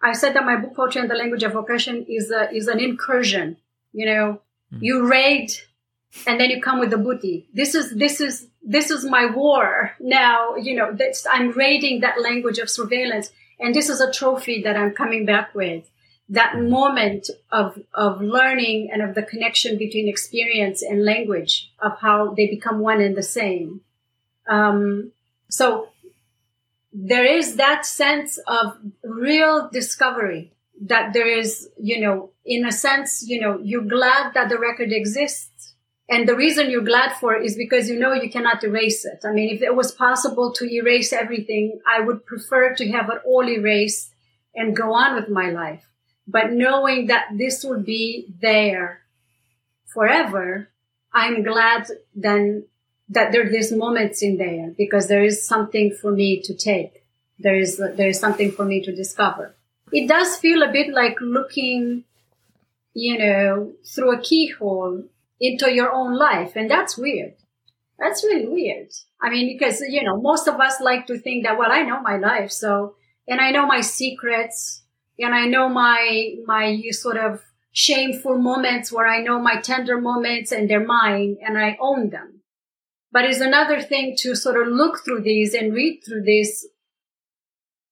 [0.06, 2.78] I said that my book Poetry and the Language of Oppression is a, is an
[2.78, 3.56] incursion.
[3.92, 4.40] You know,
[4.72, 4.78] mm.
[4.80, 5.50] you raid
[6.26, 7.48] and then you come with the booty.
[7.52, 10.54] This is, this is, this is my war now.
[10.56, 10.96] You know,
[11.30, 13.30] I'm raiding that language of surveillance.
[13.58, 15.90] And this is a trophy that I'm coming back with.
[16.28, 16.70] That hmm.
[16.70, 22.46] moment of, of learning and of the connection between experience and language of how they
[22.46, 23.80] become one and the same.
[24.48, 25.10] Um,
[25.48, 25.88] so
[26.98, 30.54] there is that sense of real discovery
[30.86, 34.92] that there is, you know, in a sense, you know, you're glad that the record
[34.92, 35.74] exists.
[36.08, 39.20] And the reason you're glad for it is because you know you cannot erase it.
[39.26, 43.20] I mean, if it was possible to erase everything, I would prefer to have it
[43.26, 44.14] all erased
[44.54, 45.84] and go on with my life.
[46.26, 49.02] But knowing that this will be there
[49.84, 50.70] forever,
[51.12, 52.64] I'm glad then
[53.08, 57.04] that there are these moments in there because there is something for me to take.
[57.38, 59.56] There is, there is something for me to discover
[59.92, 62.04] it does feel a bit like looking,
[62.94, 65.04] you know, through a keyhole
[65.40, 66.52] into your own life.
[66.56, 67.34] And that's weird.
[67.98, 68.88] That's really weird.
[69.22, 72.00] I mean, because, you know, most of us like to think that, well, I know
[72.00, 72.50] my life.
[72.50, 74.82] So, and I know my secrets
[75.18, 77.42] and I know my, my sort of
[77.72, 82.35] shameful moments where I know my tender moments and they're mine and I own them.
[83.16, 86.68] But it's another thing to sort of look through these and read through this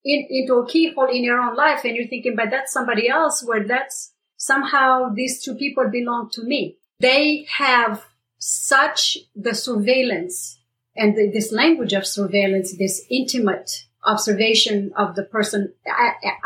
[0.04, 3.42] in, into a keyhole in your own life and you're thinking, but that's somebody else
[3.42, 6.76] where that's somehow these two people belong to me.
[7.00, 8.04] They have
[8.36, 10.58] such the surveillance
[10.94, 15.72] and the, this language of surveillance, this intimate observation of the person,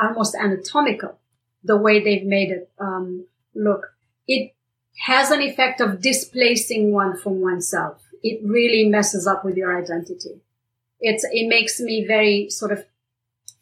[0.00, 1.18] almost anatomical,
[1.64, 3.88] the way they've made it um, look.
[4.28, 4.52] It
[5.04, 8.04] has an effect of displacing one from oneself.
[8.22, 10.40] It really messes up with your identity.
[11.00, 12.84] It's, it makes me very sort of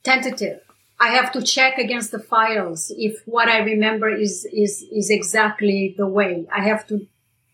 [0.03, 0.61] tentative.
[0.99, 5.95] I have to check against the files if what I remember is, is, is exactly
[5.97, 6.47] the way.
[6.51, 7.07] I have to,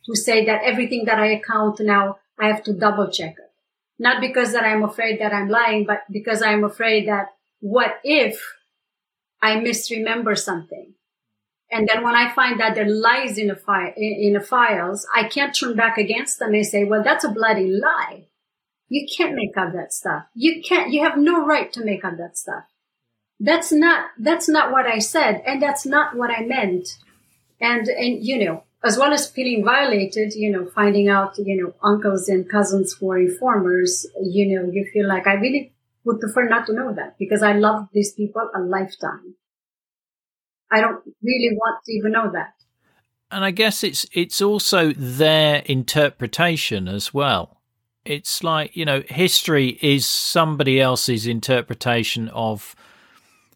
[0.06, 3.50] to say that everything that I account now, I have to double check it.
[3.98, 7.28] Not because that I'm afraid that I'm lying, but because I'm afraid that
[7.60, 8.54] what if
[9.40, 10.94] I misremember something?
[11.72, 15.24] And then when I find that there lies in a file, in the files, I
[15.24, 18.26] can't turn back against them and say, well, that's a bloody lie.
[18.90, 20.24] You can't make up that stuff.
[20.34, 22.64] You can't, you have no right to make up that stuff.
[23.40, 25.42] That's not, that's not what I said.
[25.46, 26.88] And that's not what I meant.
[27.58, 31.74] And, and, you know, as well as feeling violated, you know, finding out, you know,
[31.82, 35.72] uncles and cousins who are informers, you know, you feel like I really
[36.04, 39.36] would prefer not to know that because I love these people a lifetime.
[40.72, 42.54] I don't really want to even know that.
[43.30, 47.60] And I guess it's it's also their interpretation as well.
[48.04, 52.74] It's like you know history is somebody else's interpretation of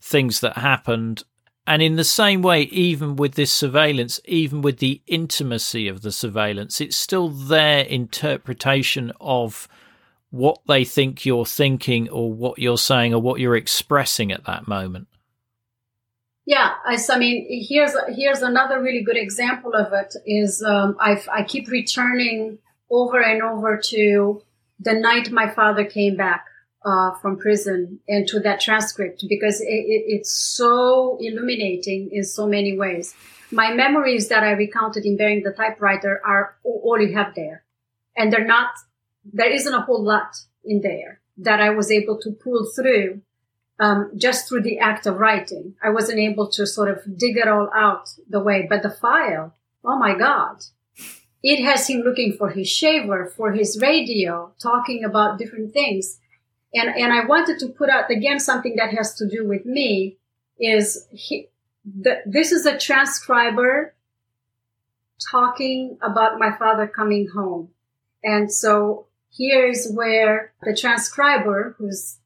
[0.00, 1.24] things that happened.
[1.66, 6.12] And in the same way even with this surveillance even with the intimacy of the
[6.12, 9.66] surveillance it's still their interpretation of
[10.30, 14.68] what they think you're thinking or what you're saying or what you're expressing at that
[14.68, 15.08] moment
[16.46, 20.14] yeah, I, I mean, here's here's another really good example of it.
[20.24, 22.58] Is um, I I keep returning
[22.90, 24.42] over and over to
[24.78, 26.44] the night my father came back
[26.84, 32.46] uh, from prison and to that transcript because it, it, it's so illuminating in so
[32.46, 33.14] many ways.
[33.50, 37.64] My memories that I recounted in Burying the Typewriter are all you have there.
[38.16, 38.70] And they're not,
[39.24, 43.20] there isn't a whole lot in there that I was able to pull through
[43.78, 45.74] um, just through the act of writing.
[45.82, 49.54] I wasn't able to sort of dig it all out the way, but the file,
[49.84, 50.64] oh my God,
[51.42, 56.18] it has him looking for his shaver, for his radio, talking about different things.
[56.74, 60.16] And, and I wanted to put out again something that has to do with me
[60.58, 61.48] is he,
[61.84, 63.94] the, this is a transcriber
[65.30, 67.68] talking about my father coming home.
[68.24, 72.18] And so here's where the transcriber who's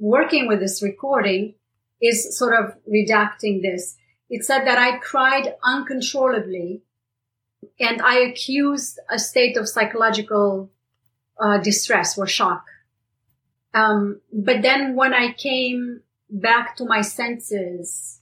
[0.00, 1.54] working with this recording
[2.00, 3.96] is sort of redacting this.
[4.28, 6.82] It said that I cried uncontrollably
[7.78, 10.70] and I accused a state of psychological
[11.40, 12.64] uh, distress or shock.
[13.74, 18.20] Um, but then when I came back to my senses,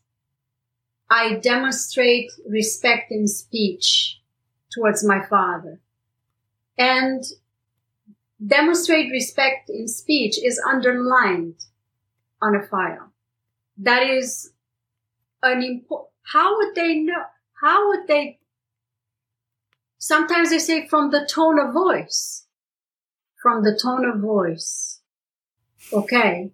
[1.10, 4.20] I demonstrate respect in speech
[4.72, 5.80] towards my father.
[6.78, 7.24] And
[8.44, 11.56] demonstrate respect in speech is underlined
[12.40, 13.12] on a file.
[13.78, 14.52] That is
[15.42, 17.22] an important, how would they know?
[17.60, 18.40] How would they
[20.02, 22.46] Sometimes they say from the tone of voice.
[23.42, 25.00] From the tone of voice.
[25.92, 26.52] Okay.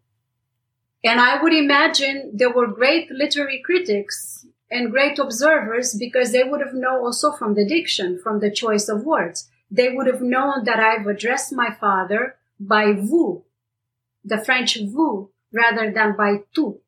[1.04, 6.60] And I would imagine there were great literary critics and great observers because they would
[6.60, 9.48] have known also from the diction, from the choice of words.
[9.70, 13.44] They would have known that I've addressed my father by vous,
[14.24, 16.80] the French vous, rather than by tu.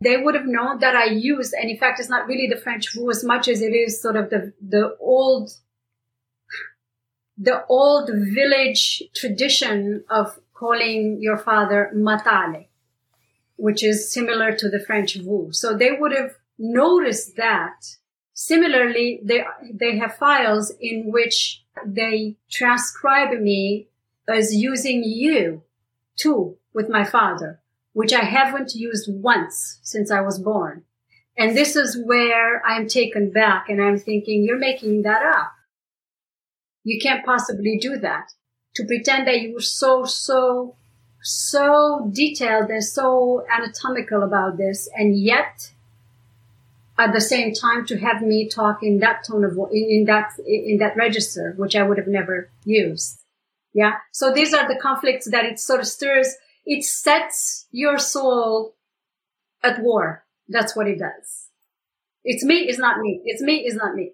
[0.00, 2.94] They would have known that I used, and in fact, it's not really the French
[2.94, 5.50] vous as much as it is sort of the, the old
[7.38, 12.66] the old village tradition of calling your father matale.
[13.56, 15.50] which is similar to the French vous.
[15.52, 17.96] So they would have noticed that.
[18.38, 23.88] Similarly, they, they have files in which they transcribe me
[24.28, 25.62] as using you
[26.16, 27.60] too with my father,
[27.94, 30.82] which I haven't used once since I was born.
[31.38, 35.52] And this is where I'm taken back and I'm thinking, you're making that up.
[36.84, 38.32] You can't possibly do that.
[38.74, 40.76] To pretend that you were so, so,
[41.22, 45.72] so detailed and so anatomical about this and yet
[46.98, 50.04] at the same time to have me talk in that tone of voice, in, in
[50.06, 53.20] that, in that register, which I would have never used.
[53.74, 53.96] Yeah.
[54.12, 56.34] So these are the conflicts that it sort of stirs.
[56.64, 58.74] It sets your soul
[59.62, 60.24] at war.
[60.48, 61.48] That's what it does.
[62.24, 63.20] It's me, it's not me.
[63.24, 64.12] It's me, it's not me.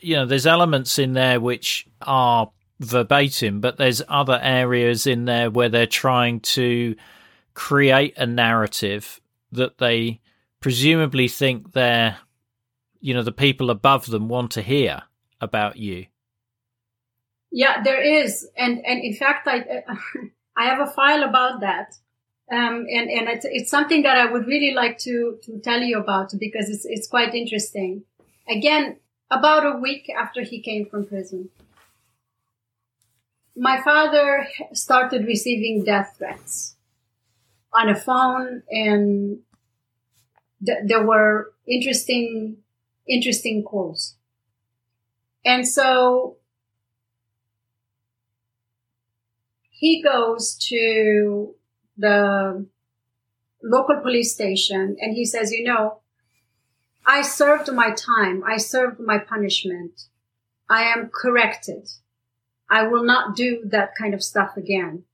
[0.00, 2.50] You know, there's elements in there which are
[2.80, 6.94] verbatim, but there's other areas in there where they're trying to
[7.54, 9.20] create a narrative
[9.52, 10.20] that they
[10.66, 12.16] presumably think they're,
[12.98, 15.00] you know, the people above them want to hear
[15.40, 16.06] about you.
[17.52, 19.84] Yeah, there is, and and in fact, I
[20.56, 21.94] I have a file about that,
[22.50, 25.98] um, and and it's, it's something that I would really like to to tell you
[25.98, 28.02] about because it's it's quite interesting.
[28.48, 28.96] Again,
[29.30, 31.48] about a week after he came from prison,
[33.54, 36.74] my father started receiving death threats
[37.72, 39.38] on a phone and
[40.64, 42.58] th- there were interesting,
[43.08, 44.16] interesting calls.
[45.44, 46.36] And so
[49.70, 51.54] he goes to
[51.96, 52.66] the
[53.62, 56.00] local police station and he says, you know,
[57.06, 58.42] I served my time.
[58.44, 60.02] I served my punishment.
[60.68, 61.88] I am corrected.
[62.68, 65.04] I will not do that kind of stuff again.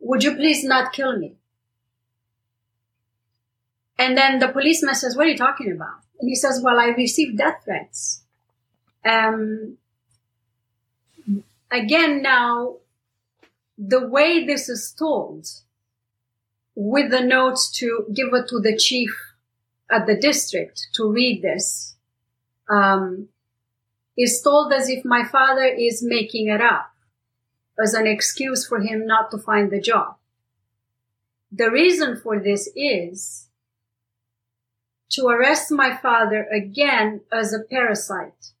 [0.00, 1.36] Would you please not kill me?
[3.98, 6.00] And then the policeman says, what are you talking about?
[6.20, 8.22] And he says, well, I received death threats.
[9.04, 9.76] Um,
[11.70, 12.76] again, now,
[13.76, 15.46] the way this is told
[16.74, 19.10] with the notes to give it to the chief
[19.90, 21.94] at the district to read this,
[22.68, 23.28] um,
[24.16, 26.92] is told as if my father is making it up
[27.82, 30.16] as an excuse for him not to find the job.
[31.50, 33.48] The reason for this is
[35.14, 38.52] to arrest my father again as a parasite.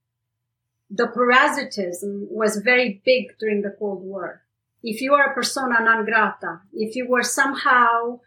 [0.90, 4.42] The parasitism was very big during the Cold War.
[4.82, 8.20] If you are a persona non grata, if you were somehow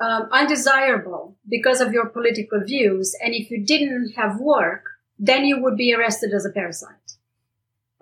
[0.00, 4.84] um, undesirable because of your political views, and if you didn't have work,
[5.18, 7.16] then you would be arrested as a parasite.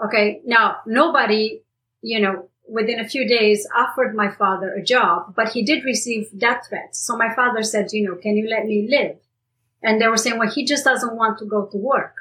[0.04, 0.42] Okay.
[0.44, 1.62] Now, nobody,
[2.02, 6.28] you know, within a few days offered my father a job, but he did receive
[6.36, 6.98] death threats.
[6.98, 9.16] So my father said, you know, can you let me live?
[9.82, 12.16] And they were saying, well, he just doesn't want to go to work.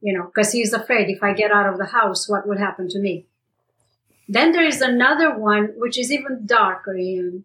[0.00, 2.88] You know, because he's afraid if I get out of the house, what will happen
[2.90, 3.26] to me?
[4.28, 7.44] Then there is another one, which is even darker, Ian.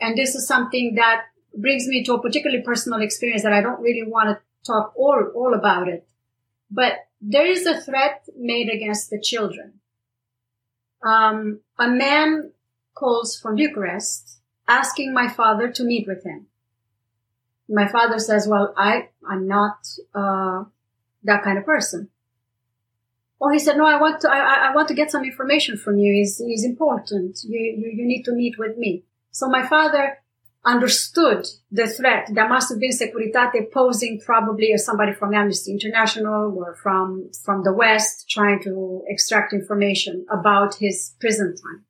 [0.00, 1.24] And this is something that
[1.54, 5.30] brings me to a particularly personal experience that I don't really want to talk all,
[5.34, 6.06] all about it.
[6.70, 9.74] But there is a threat made against the children.
[11.04, 12.52] Um, a man
[12.94, 16.46] calls from Bucharest asking my father to meet with him
[17.68, 19.76] my father says, well, I, I'm not,
[20.14, 20.64] uh,
[21.24, 22.08] that kind of person.
[23.38, 25.98] Or he said, no, I want to, I, I want to get some information from
[25.98, 26.22] you.
[26.22, 27.40] Is is important.
[27.42, 29.04] You, you, you need to meet with me.
[29.32, 30.18] So my father
[30.64, 32.28] understood the threat.
[32.32, 37.64] There must have been Securitate posing probably as somebody from Amnesty International or from, from
[37.64, 41.84] the West trying to extract information about his prison time.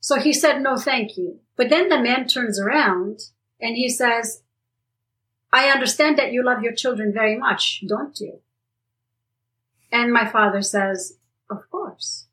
[0.00, 1.40] So he said, no, thank you.
[1.56, 3.20] But then the man turns around
[3.60, 4.42] and he says,
[5.52, 8.40] I understand that you love your children very much, don't you?
[9.90, 11.16] And my father says,
[11.50, 12.26] of course.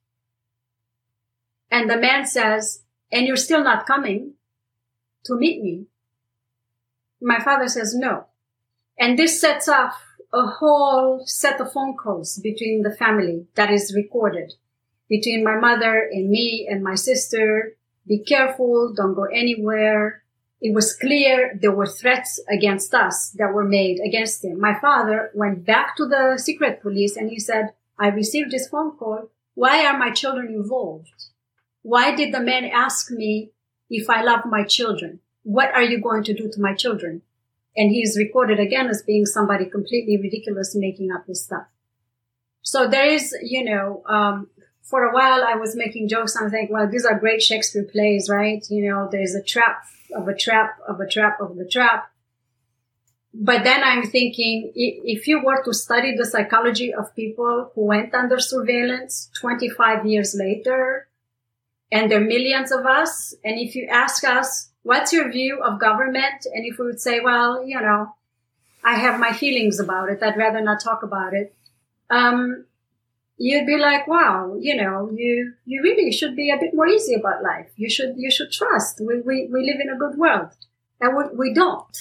[1.72, 4.34] And the man says, and you're still not coming
[5.26, 5.86] to meet me.
[7.22, 8.26] My father says, no.
[9.00, 10.02] And this sets off
[10.34, 14.54] a whole set of phone calls between the family that is recorded
[15.08, 17.78] between my mother and me and my sister.
[18.08, 18.94] Be careful.
[18.96, 20.24] Don't go anywhere
[20.66, 24.60] it was clear there were threats against us that were made against him.
[24.60, 28.98] My father went back to the secret police and he said, I received this phone
[28.98, 29.30] call.
[29.54, 31.12] Why are my children involved?
[31.84, 33.52] Why did the man ask me
[33.92, 35.20] if I love my children?
[35.44, 37.22] What are you going to do to my children?
[37.78, 41.68] And he is recorded again as being somebody completely ridiculous making up this stuff.
[42.64, 44.50] So there is, you know, um,
[44.86, 46.36] for a while I was making jokes.
[46.36, 48.64] I'm thinking, well, these are great Shakespeare plays, right?
[48.70, 49.84] You know, there's a trap
[50.16, 52.12] of a trap of a trap of the trap.
[53.34, 58.14] But then I'm thinking, if you were to study the psychology of people who went
[58.14, 61.10] under surveillance 25 years later,
[61.92, 65.82] and there are millions of us, and if you ask us, what's your view of
[65.82, 66.46] government?
[66.54, 68.16] And if we would say, well, you know,
[68.86, 70.24] I have my feelings about it.
[70.24, 71.54] I'd rather not talk about it.
[72.10, 72.66] Um,
[73.38, 77.16] you'd be like, wow, you know, you, you really should be a bit more easy
[77.16, 77.70] about life.
[77.76, 79.02] You should, you should trust.
[79.06, 80.52] We, we, we live in a good world.
[81.02, 81.98] And we, we don't.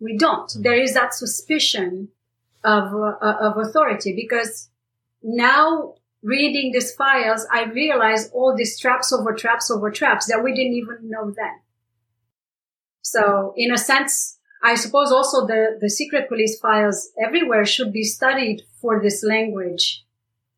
[0.00, 0.48] We don't.
[0.48, 0.62] Mm-hmm.
[0.62, 2.08] There is that suspicion
[2.64, 4.68] of, uh, of authority because
[5.22, 10.54] now reading these files, I realize all these traps over traps over traps that we
[10.54, 11.60] didn't even know then.
[13.02, 18.04] So in a sense, I suppose also the, the secret police files everywhere should be
[18.04, 20.04] studied for this language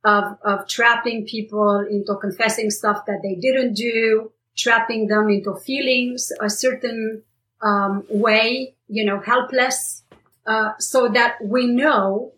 [0.04, 6.30] of, of trapping people into confessing stuff that they didn't do, trapping them into feelings
[6.40, 7.22] a certain
[7.62, 10.02] um, way, you know, helpless,
[10.46, 12.32] uh, so that we know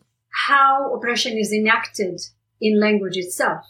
[0.46, 2.20] how oppression is enacted
[2.60, 3.64] in language itself.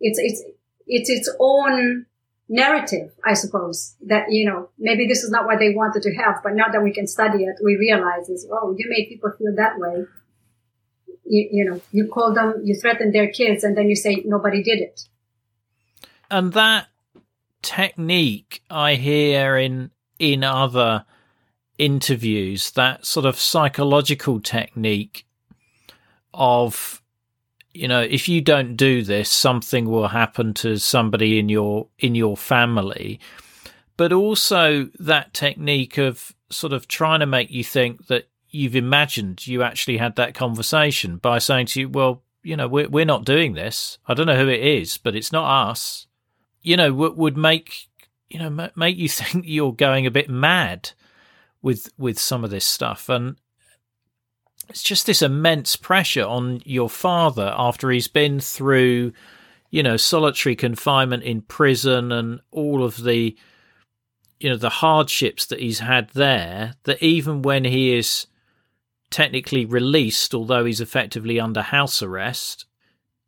[0.00, 0.42] It's it's
[0.86, 2.06] it's its own
[2.48, 6.42] narrative, I suppose, that, you know, maybe this is not what they wanted to have,
[6.42, 9.54] but now that we can study it, we realize is, oh, you made people feel
[9.56, 10.04] that way.
[11.32, 14.62] You, you know, you call them, you threaten their kids, and then you say nobody
[14.62, 15.08] did it.
[16.30, 16.88] And that
[17.62, 21.06] technique I hear in in other
[21.78, 25.26] interviews, that sort of psychological technique
[26.34, 27.02] of
[27.72, 32.14] you know if you don't do this something will happen to somebody in your in
[32.14, 33.20] your family
[33.96, 39.46] but also that technique of sort of trying to make you think that you've imagined
[39.46, 43.24] you actually had that conversation by saying to you well you know we're, we're not
[43.24, 43.98] doing this.
[44.06, 46.06] I don't know who it is but it's not us.
[46.60, 47.88] You know w- would make
[48.28, 50.90] you know make you think you're going a bit mad
[51.62, 53.08] with with some of this stuff.
[53.08, 53.36] And
[54.68, 59.12] it's just this immense pressure on your father after he's been through,
[59.70, 63.36] you know, solitary confinement in prison and all of the,
[64.40, 68.26] you know, the hardships that he's had there, that even when he is
[69.12, 72.66] technically released, although he's effectively under house arrest,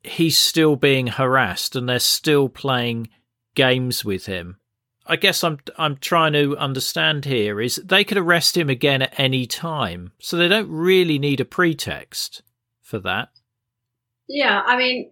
[0.03, 3.09] he's still being harassed and they're still playing
[3.55, 4.57] games with him.
[5.07, 9.19] I guess I'm I'm trying to understand here is they could arrest him again at
[9.21, 12.43] any time, so they don't really need a pretext
[12.81, 13.29] for that.
[14.27, 15.11] Yeah, I mean,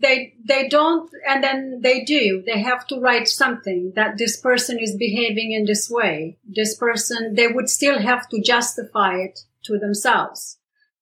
[0.00, 2.42] they they don't, and then they do.
[2.44, 6.38] They have to write something that this person is behaving in this way.
[6.44, 10.58] This person, they would still have to justify it to themselves.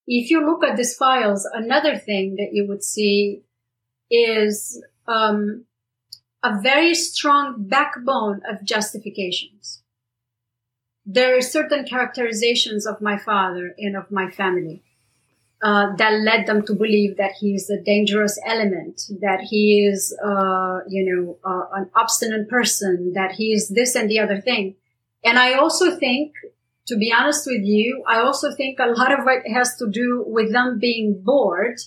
[0.07, 3.43] If you look at these files, another thing that you would see
[4.11, 5.65] is um,
[6.43, 9.83] a very strong backbone of justifications.
[11.07, 14.83] There are certain characterizations of my father and of my family
[15.63, 20.17] uh, that led them to believe that he is a dangerous element, that he is,
[20.25, 24.77] uh, you know, uh, an obstinate person, that he is this and the other thing.
[25.23, 26.33] And I also think,
[26.87, 30.25] to be honest with you, I also think a lot of it has to do
[30.27, 31.79] with them being bored,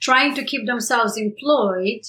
[0.00, 2.02] trying to keep themselves employed,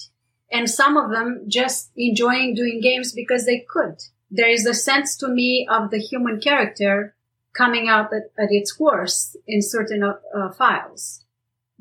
[0.52, 3.96] and some of them just enjoying doing games because they could.
[4.30, 7.16] There is a sense to me of the human character
[7.54, 11.26] coming out at, at its worst in certain uh, files.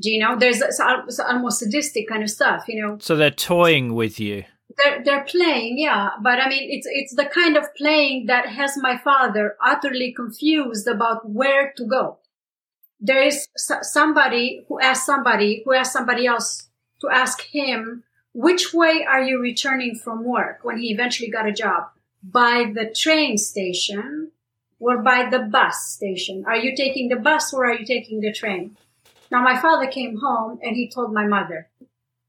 [0.01, 0.37] Do you know?
[0.37, 0.63] There's
[1.21, 2.97] almost sadistic kind of stuff, you know.
[3.01, 4.45] So they're toying with you.
[4.77, 6.11] They're, they're playing, yeah.
[6.23, 10.87] But I mean, it's, it's the kind of playing that has my father utterly confused
[10.87, 12.19] about where to go.
[13.01, 13.49] There is
[13.83, 16.69] somebody who asks somebody who asks somebody else
[17.01, 21.53] to ask him which way are you returning from work when he eventually got a
[21.53, 21.89] job?
[22.23, 24.31] By the train station
[24.79, 26.45] or by the bus station?
[26.47, 28.77] Are you taking the bus or are you taking the train?
[29.31, 31.69] Now my father came home and he told my mother,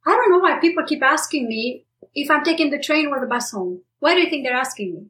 [0.06, 3.28] I don't know why people keep asking me if I'm taking the train or the
[3.28, 3.82] bus home.
[4.00, 5.06] Why do you think they're asking me?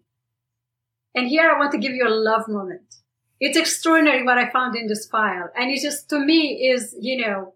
[1.16, 2.96] And here I want to give you a love moment.
[3.40, 5.50] It's extraordinary what I found in this file.
[5.56, 7.56] And it just, to me, is, you know,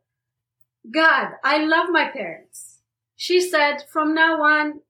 [0.91, 2.79] God, I love my parents.
[3.15, 4.81] She said, from now on,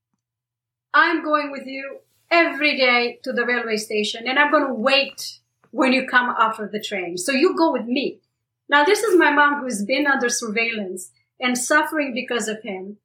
[0.93, 1.99] I'm going with you
[2.32, 5.39] every day to the railway station and I'm going to wait
[5.72, 7.18] when you come off of the train.
[7.18, 8.20] So you go with me.
[8.68, 12.97] Now, this is my mom who's been under surveillance and suffering because of him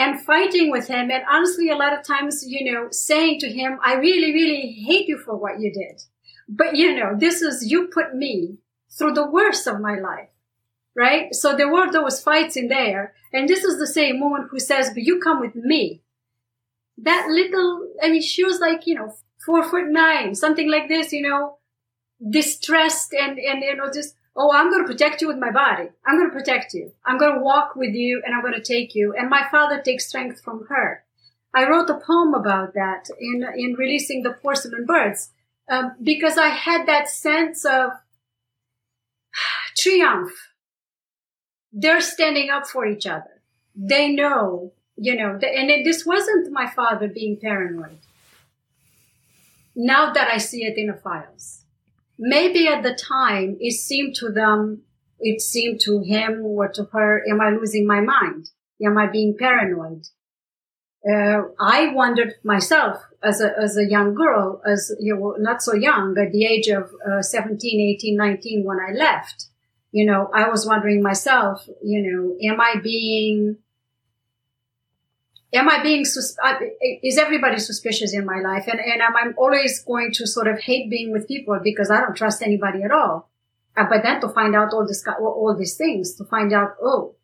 [0.00, 1.10] and fighting with him.
[1.10, 5.08] And honestly, a lot of times, you know, saying to him, I really, really hate
[5.08, 5.96] you for what you did.
[6.48, 8.58] But you know, this is, you put me
[8.96, 10.30] through the worst of my life.
[10.94, 11.34] right?
[11.34, 13.14] So there were those fights in there.
[13.32, 16.02] And this is the same woman who says, but you come with me.
[16.98, 21.12] That little, I mean, she was like, you know, four foot nine, something like this,
[21.12, 21.58] you know,
[22.28, 25.90] distressed and, and, you know, just, oh, I'm going to protect you with my body.
[26.06, 26.92] I'm going to protect you.
[27.04, 29.14] I'm going to walk with you and I'm going to take you.
[29.14, 31.04] And my father takes strength from her.
[31.54, 35.30] I wrote a poem about that in, in releasing the porcelain birds,
[35.68, 37.90] um, because I had that sense of
[39.76, 40.32] triumph.
[41.72, 43.42] They're standing up for each other.
[43.76, 47.98] They know, you know, and it, this wasn't my father being paranoid.
[49.76, 51.59] Now that I see it in the files,
[52.20, 54.82] maybe at the time it seemed to them,
[55.18, 58.50] it seemed to him or to her, am I losing my mind?
[58.84, 60.06] Am I being paranoid?
[61.04, 65.74] Uh, I wondered myself as a, as a young girl, as you know, not so
[65.74, 69.46] young, at the age of uh, 17, 18, 19 when I left,
[69.92, 73.56] you know, I was wondering myself, you know, am I being,
[75.52, 76.36] am I being, sus-
[77.02, 78.64] is everybody suspicious in my life?
[78.66, 82.00] And, and am I always going to sort of hate being with people because I
[82.00, 83.30] don't trust anybody at all?
[83.76, 87.14] Uh, but then to find out all this, all these things, to find out, oh,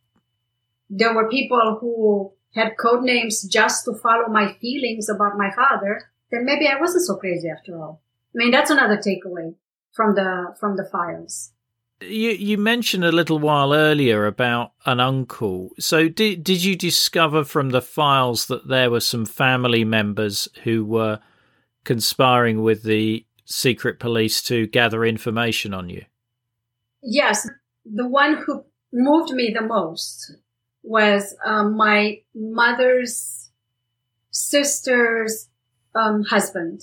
[0.88, 6.10] there were people who had code names just to follow my feelings about my father,
[6.30, 8.00] then maybe I wasn't so crazy after all.
[8.34, 9.54] I mean, that's another takeaway
[9.92, 11.52] from the, from the files.
[12.00, 15.70] You you mentioned a little while earlier about an uncle.
[15.78, 20.84] So did did you discover from the files that there were some family members who
[20.84, 21.20] were
[21.84, 26.04] conspiring with the secret police to gather information on you?
[27.02, 27.48] Yes,
[27.84, 30.34] the one who moved me the most
[30.82, 33.50] was um, my mother's
[34.30, 35.48] sister's
[35.94, 36.82] um, husband.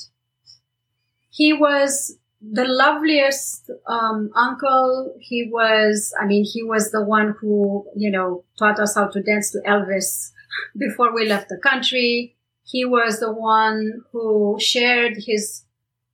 [1.30, 2.18] He was
[2.52, 5.16] the loveliest um, uncle.
[5.20, 9.22] He was, I mean, he was the one who, you know, taught us how to
[9.22, 10.32] dance to Elvis
[10.78, 12.36] before we left the country.
[12.66, 15.64] He was the one who shared his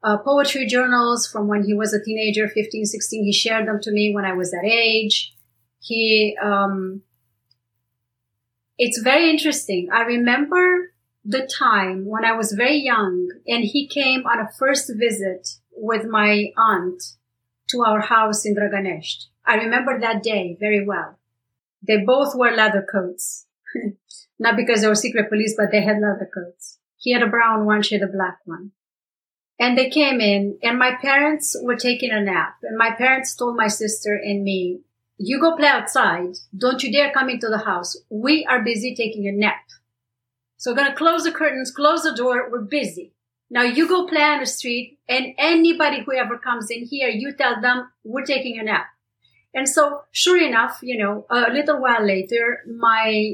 [0.03, 3.23] uh, poetry journals from when he was a teenager, 15, 16.
[3.23, 5.33] He shared them to me when I was that age.
[5.79, 7.01] He, um,
[8.77, 9.89] it's very interesting.
[9.93, 10.93] I remember
[11.25, 15.47] the time when I was very young and he came on a first visit
[15.81, 17.01] with my aunt
[17.69, 19.25] to our house in Draganești.
[19.45, 21.17] I remember that day very well.
[21.87, 23.45] They both wore leather coats.
[24.39, 26.77] Not because they were secret police, but they had leather coats.
[26.97, 28.71] He had a brown one, she had a black one.
[29.59, 33.57] And they came in and my parents were taking a nap and my parents told
[33.57, 34.81] my sister and me,
[35.17, 36.37] you go play outside.
[36.57, 37.97] Don't you dare come into the house.
[38.09, 39.65] We are busy taking a nap.
[40.55, 42.49] So we're going to close the curtains, close the door.
[42.49, 43.13] We're busy.
[43.49, 47.33] Now you go play on the street and anybody who ever comes in here, you
[47.33, 48.87] tell them we're taking a nap.
[49.53, 53.33] And so sure enough, you know, a little while later, my,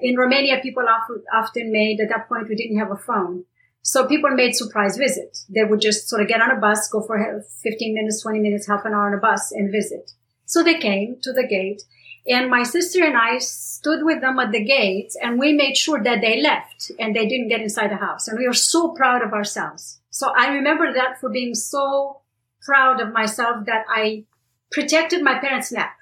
[0.00, 0.84] in Romania, people
[1.32, 3.44] often made, at that point, we didn't have a phone.
[3.82, 5.46] So people made surprise visits.
[5.48, 8.68] They would just sort of get on a bus, go for 15 minutes, 20 minutes,
[8.68, 10.12] half an hour on a bus and visit.
[10.44, 11.82] So they came to the gate
[12.28, 16.02] and my sister and I stood with them at the gates and we made sure
[16.02, 18.28] that they left and they didn't get inside the house.
[18.28, 20.00] And we were so proud of ourselves.
[20.10, 22.20] So I remember that for being so
[22.60, 24.24] proud of myself that I
[24.70, 25.96] protected my parents' nap.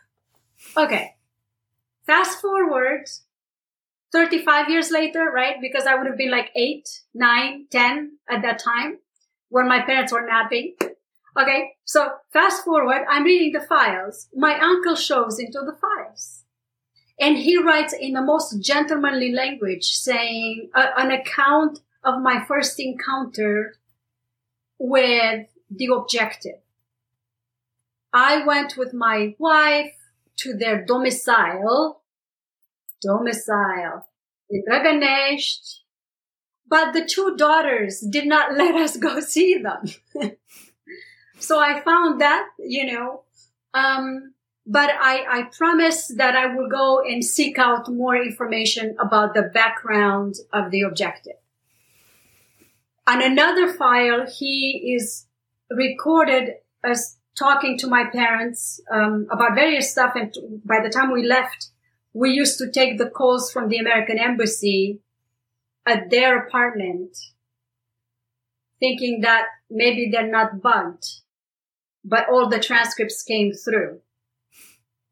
[0.77, 1.14] Okay.
[2.07, 3.09] Fast forward
[4.12, 5.57] 35 years later, right?
[5.61, 8.99] Because I would have been like eight, nine, 10 at that time
[9.49, 10.74] when my parents were napping.
[11.39, 14.28] Okay, so fast forward, I'm reading the files.
[14.34, 16.45] My uncle shows into the files.
[17.18, 22.78] And he writes in the most gentlemanly language saying uh, an account of my first
[22.80, 23.74] encounter
[24.78, 26.61] with the objective.
[28.12, 29.95] I went with my wife
[30.39, 32.03] to their domicile,
[33.03, 34.07] domicile
[34.49, 35.82] in Draganești,
[36.68, 39.84] but the two daughters did not let us go see them.
[41.39, 43.22] So I found that, you know,
[43.74, 44.34] um,
[44.66, 49.43] but I, I promised that I will go and seek out more information about the
[49.43, 51.37] background of the objective.
[53.07, 55.26] On another file, he is
[55.70, 60.14] recorded as talking to my parents um, about various stuff.
[60.16, 60.34] And
[60.64, 61.68] by the time we left,
[62.12, 65.01] we used to take the calls from the American embassy
[65.84, 67.16] at their apartment,
[68.80, 71.07] thinking that maybe they're not bugged
[72.07, 74.00] but all the transcripts came through.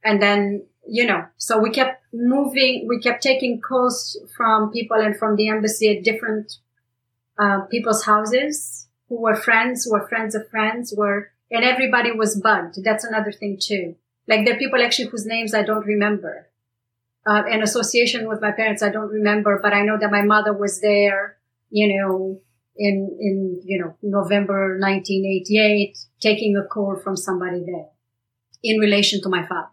[0.04, 5.16] And then, you know, so we kept moving, we kept taking calls from people and
[5.16, 6.58] from the embassy at different
[7.38, 12.40] uh, people's houses who were friends, who were friends of friends, were, and everybody was
[12.40, 12.82] bugged.
[12.84, 13.96] That's another thing too.
[14.28, 16.48] Like there are people actually whose names I don't remember.
[17.26, 20.52] Uh, an association with my parents I don't remember, but I know that my mother
[20.52, 21.38] was there,
[21.70, 22.40] you know,
[22.76, 27.88] in, in, you know, November 1988, taking a call from somebody there
[28.62, 29.68] in relation to my father.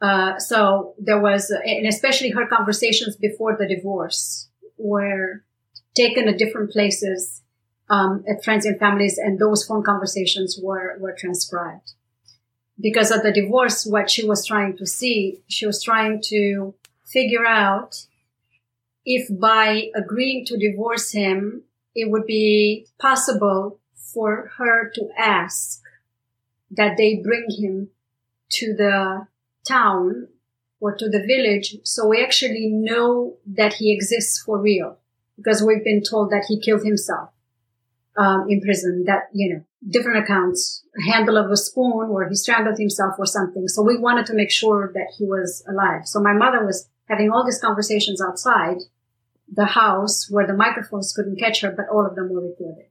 [0.00, 4.48] Uh, so there was, and especially her conversations before the divorce
[4.78, 5.44] were
[5.94, 7.42] taken at different places,
[7.90, 11.92] um, at friends and families, and those phone conversations were, were transcribed.
[12.80, 16.74] Because of the divorce, what she was trying to see, she was trying to
[17.04, 18.06] figure out
[19.04, 21.64] if by agreeing to divorce him,
[21.94, 23.80] it would be possible
[24.12, 25.80] for her to ask
[26.70, 27.88] that they bring him
[28.50, 29.26] to the
[29.66, 30.28] town
[30.80, 31.76] or to the village.
[31.84, 34.98] So we actually know that he exists for real
[35.36, 37.30] because we've been told that he killed himself
[38.16, 42.78] um, in prison that you know different accounts handle of a spoon or he strangled
[42.78, 43.66] himself or something.
[43.68, 46.02] So we wanted to make sure that he was alive.
[46.04, 48.78] So my mother was having all these conversations outside
[49.52, 52.86] the house where the microphones couldn't catch her but all of them were recorded.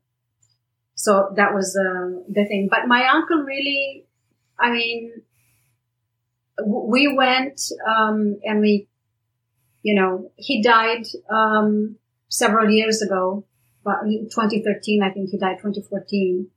[0.96, 2.68] So that was uh, the thing.
[2.70, 4.06] But my uncle really
[4.60, 5.22] i mean
[6.66, 8.88] we went um, and we,
[9.84, 11.98] you know, he died um,
[12.28, 13.46] several years ago,
[13.84, 16.48] but 2013, I think he died 2014.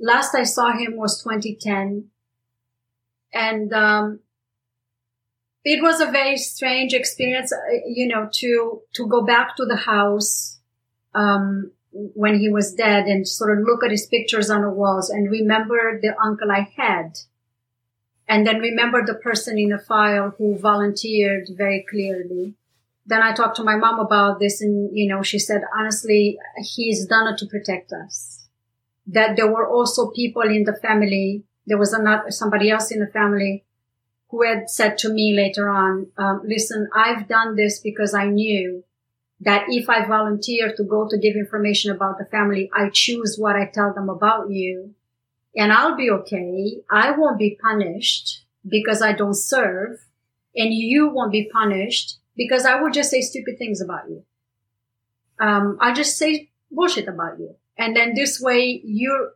[0.00, 2.06] Last I saw him was 2010,
[3.32, 4.20] and um,
[5.68, 9.76] it was a very strange experience, uh, you know, to to go back to the
[9.76, 10.58] house
[11.14, 15.10] um, when he was dead and sort of look at his pictures on the walls
[15.10, 17.18] and remember the uncle I had
[18.26, 22.54] and then remember the person in the file who volunteered very clearly.
[23.04, 27.06] Then I talked to my mom about this and, you know, she said, honestly, he's
[27.06, 28.46] done it to protect us.
[29.06, 31.44] That there were also people in the family.
[31.66, 33.64] There was another, somebody else in the family
[34.30, 38.84] who had said to me later on, um, listen, I've done this because I knew
[39.40, 43.56] that if I volunteer to go to give information about the family, I choose what
[43.56, 44.94] I tell them about you
[45.56, 46.82] and I'll be okay.
[46.90, 50.04] I won't be punished because I don't serve
[50.54, 54.24] and you won't be punished because I will just say stupid things about you.
[55.40, 57.54] Um, I'll just say bullshit about you.
[57.76, 59.32] And then this way you're,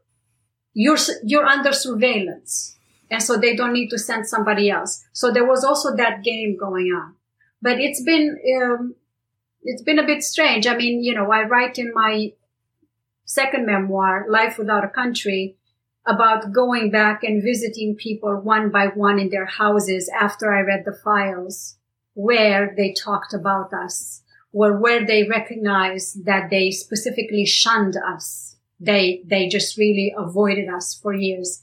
[0.75, 2.77] you're, you're under surveillance.
[3.13, 5.05] And so they don't need to send somebody else.
[5.13, 7.15] So there was also that game going on,
[7.61, 8.95] but it's been, um,
[9.63, 10.67] it's been a bit strange.
[10.67, 12.33] I mean, you know, I write in my
[13.27, 15.57] second memoir, Life Without a Country,
[16.07, 20.85] about going back and visiting people one by one in their houses after I read
[20.87, 21.77] the files
[22.15, 28.57] where they talked about us or where they recognized that they specifically shunned us.
[28.81, 31.63] They, they just really avoided us for years.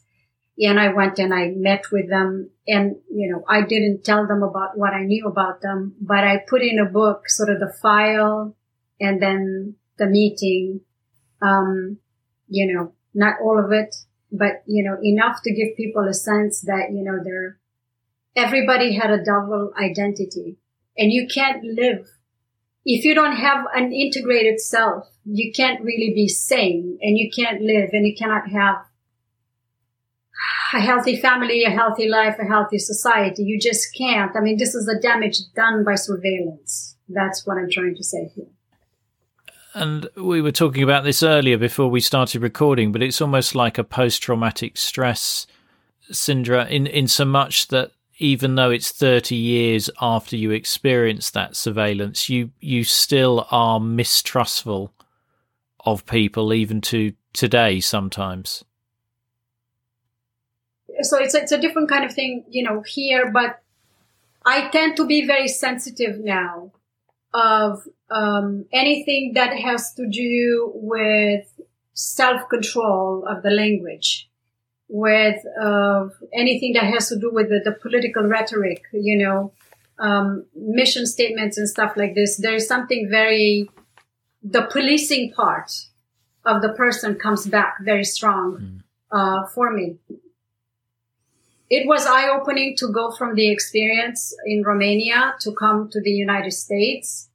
[0.59, 4.43] And I went and I met with them and, you know, I didn't tell them
[4.43, 7.73] about what I knew about them, but I put in a book, sort of the
[7.81, 8.55] file
[8.99, 10.81] and then the meeting.
[11.41, 11.97] Um,
[12.49, 13.95] you know, not all of it,
[14.31, 17.57] but you know, enough to give people a sense that, you know, they're,
[18.35, 20.57] everybody had a double identity
[20.97, 22.09] and you can't live
[22.85, 27.61] if you don't have an integrated self, you can't really be sane and you can't
[27.61, 28.77] live and you cannot have
[30.73, 33.43] a healthy family, a healthy life, a healthy society.
[33.43, 34.35] You just can't.
[34.35, 36.95] I mean, this is the damage done by surveillance.
[37.07, 38.45] That's what I'm trying to say here.
[39.73, 43.77] And we were talking about this earlier before we started recording, but it's almost like
[43.77, 45.47] a post traumatic stress
[46.11, 51.55] syndrome in, in so much that even though it's 30 years after you experience that
[51.55, 54.91] surveillance, you, you still are mistrustful
[55.85, 58.65] of people, even to today sometimes.
[61.01, 63.61] So it's, it's a different kind of thing, you know, here, but
[64.45, 66.71] I tend to be very sensitive now
[67.33, 71.45] of um, anything that has to do with
[71.93, 74.29] self-control of the language,
[74.87, 79.53] with uh, anything that has to do with the, the political rhetoric, you know,
[79.99, 82.37] um, mission statements and stuff like this.
[82.37, 83.69] There is something very,
[84.41, 85.71] the policing part
[86.45, 88.81] of the person comes back very strong mm.
[89.11, 89.97] uh, for me.
[91.69, 96.11] It was eye opening to go from the experience in Romania to come to the
[96.11, 97.29] United States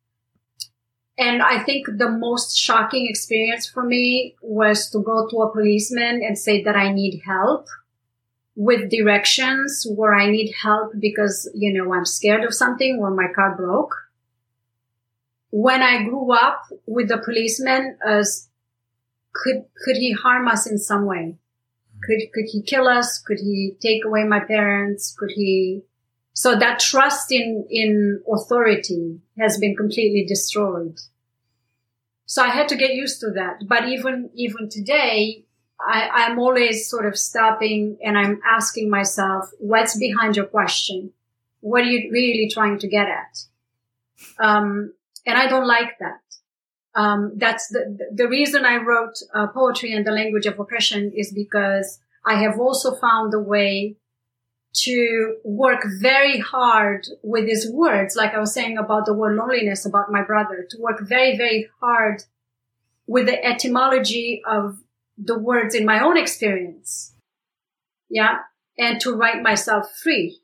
[1.16, 6.22] and I think the most shocking experience for me was to go to a policeman
[6.24, 7.66] and say that I need help
[8.56, 13.28] with directions where I need help because, you know, I'm scared of something or my
[13.32, 13.94] car broke.
[15.50, 18.48] When I grew up with the policeman uh, as
[19.32, 21.36] could, could he harm us in some way?
[22.04, 23.18] Could, could he kill us?
[23.18, 25.14] Could he take away my parents?
[25.18, 25.82] Could he?
[26.32, 30.98] So that trust in, in authority has been completely destroyed.
[32.26, 33.60] So I had to get used to that.
[33.68, 35.44] But even, even today,
[35.80, 41.12] I, I'm always sort of stopping and I'm asking myself, what's behind your question?
[41.60, 43.38] What are you really trying to get at?
[44.38, 44.94] Um,
[45.26, 46.20] and I don't like that.
[46.96, 51.32] Um, that's the, the reason I wrote uh, poetry and the language of oppression is
[51.32, 53.96] because I have also found a way
[54.84, 59.86] to work very hard with these words, like I was saying about the word loneliness
[59.86, 62.24] about my brother, to work very, very hard
[63.06, 64.78] with the etymology of
[65.16, 67.14] the words in my own experience.
[68.08, 68.38] Yeah.
[68.76, 70.40] And to write myself free,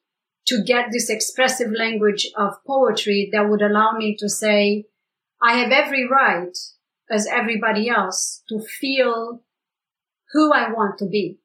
[0.47, 4.87] to get this expressive language of poetry that would allow me to say,
[5.43, 6.57] I have every right
[7.11, 9.43] as everybody else to feel
[10.33, 11.39] who I want to be.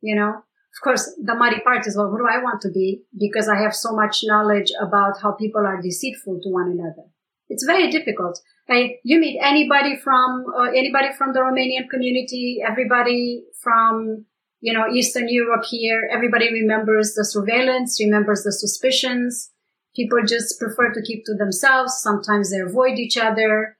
[0.00, 3.02] You know, of course, the muddy part is, well, who do I want to be?
[3.18, 7.08] Because I have so much knowledge about how people are deceitful to one another.
[7.48, 8.40] It's very difficult.
[8.68, 8.96] Right?
[9.04, 14.26] You meet anybody from, uh, anybody from the Romanian community, everybody from,
[14.60, 19.50] you know, Eastern Europe here, everybody remembers the surveillance, remembers the suspicions,
[19.96, 21.98] people just prefer to keep to themselves.
[21.98, 23.76] Sometimes they avoid each other.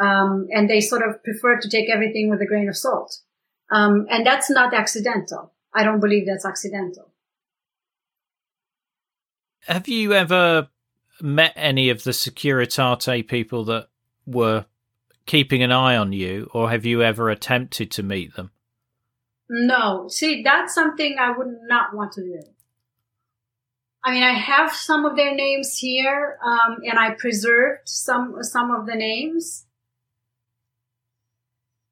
[0.00, 3.18] Um, and they sort of prefer to take everything with a grain of salt.
[3.70, 5.52] Um, and that's not accidental.
[5.74, 7.12] I don't believe that's accidental.
[9.66, 10.68] Have you ever
[11.20, 13.88] met any of the Securitate people that
[14.26, 14.64] were
[15.26, 18.50] keeping an eye on you, or have you ever attempted to meet them?
[19.50, 20.08] No.
[20.08, 22.40] See, that's something I would not want to do.
[24.02, 28.70] I mean, I have some of their names here, um, and I preserved some some
[28.70, 29.66] of the names.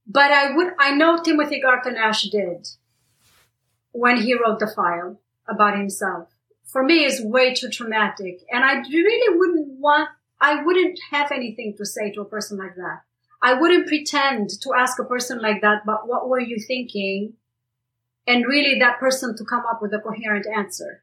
[0.06, 2.66] But I would, I know Timothy Garton Ash did
[3.92, 6.30] when he wrote the file about himself.
[6.64, 10.08] For me, is way too traumatic, and I really wouldn't want.
[10.40, 13.00] I wouldn't have anything to say to a person like that.
[13.42, 17.34] I wouldn't pretend to ask a person like that, but what were you thinking?
[18.26, 21.02] And really that person to come up with a coherent answer.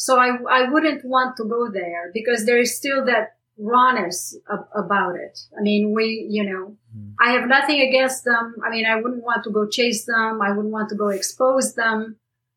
[0.00, 4.60] So I, I wouldn't want to go there because there is still that rawness of,
[4.74, 5.38] about it.
[5.58, 7.12] I mean, we, you know, mm.
[7.20, 8.54] I have nothing against them.
[8.64, 10.40] I mean, I wouldn't want to go chase them.
[10.40, 12.16] I wouldn't want to go expose them.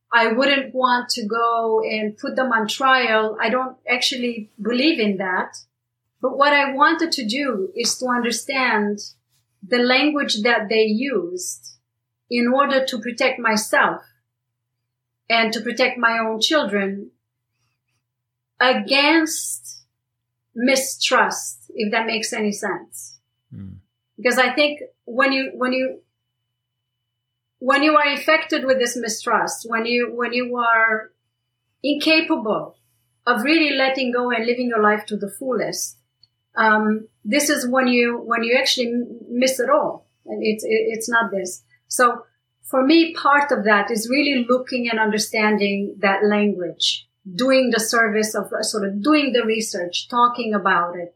[0.09, 3.37] I wouldn't want to go and put them on trial.
[3.41, 5.57] I don't actually believe in that.
[6.21, 8.99] But what I wanted to do is to understand
[9.61, 11.77] the language that they used
[12.29, 14.01] in order to protect myself
[15.29, 17.11] and to protect my own children
[18.63, 19.83] against
[20.55, 23.19] mistrust, if that makes any sense.
[23.53, 23.77] Mm.
[24.17, 25.99] Because I think when you, when you,
[27.59, 31.11] when you are infected with this mistrust, when you, when you are
[31.83, 32.77] incapable
[33.25, 35.97] of really letting go and living your life to the fullest,
[36.55, 38.93] um, this is when you, when you actually
[39.29, 40.07] miss it all.
[40.25, 41.63] And it's, it's not this.
[41.87, 42.25] So
[42.61, 48.35] for me, part of that is really looking and understanding that language doing the service
[48.35, 51.15] of sort of doing the research, talking about it,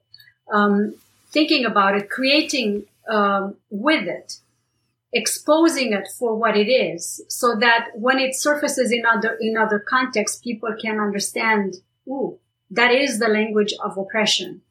[0.52, 0.96] um,
[1.32, 4.40] thinking about it, creating um, with it,
[5.14, 9.80] exposing it for what it is, so that when it surfaces in other in other
[9.80, 11.76] contexts, people can understand.
[12.08, 12.40] Ooh,
[12.72, 14.62] that is the language of oppression.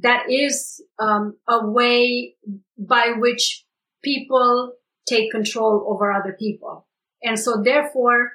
[0.00, 2.34] That is um, a way
[2.78, 3.64] by which
[4.02, 4.72] people
[5.06, 6.86] take control over other people,
[7.22, 8.32] and so therefore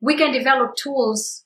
[0.00, 1.45] we can develop tools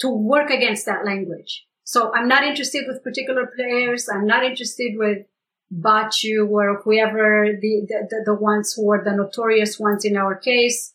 [0.00, 1.66] to work against that language.
[1.84, 4.08] So I'm not interested with particular players.
[4.08, 5.26] I'm not interested with
[5.72, 10.92] Baciu or whoever the, the, the ones who were the notorious ones in our case,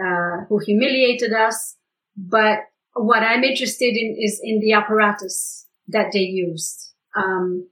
[0.00, 1.76] uh, who humiliated us.
[2.16, 2.60] But
[2.94, 6.92] what I'm interested in is in the apparatus that they used.
[7.16, 7.68] Um,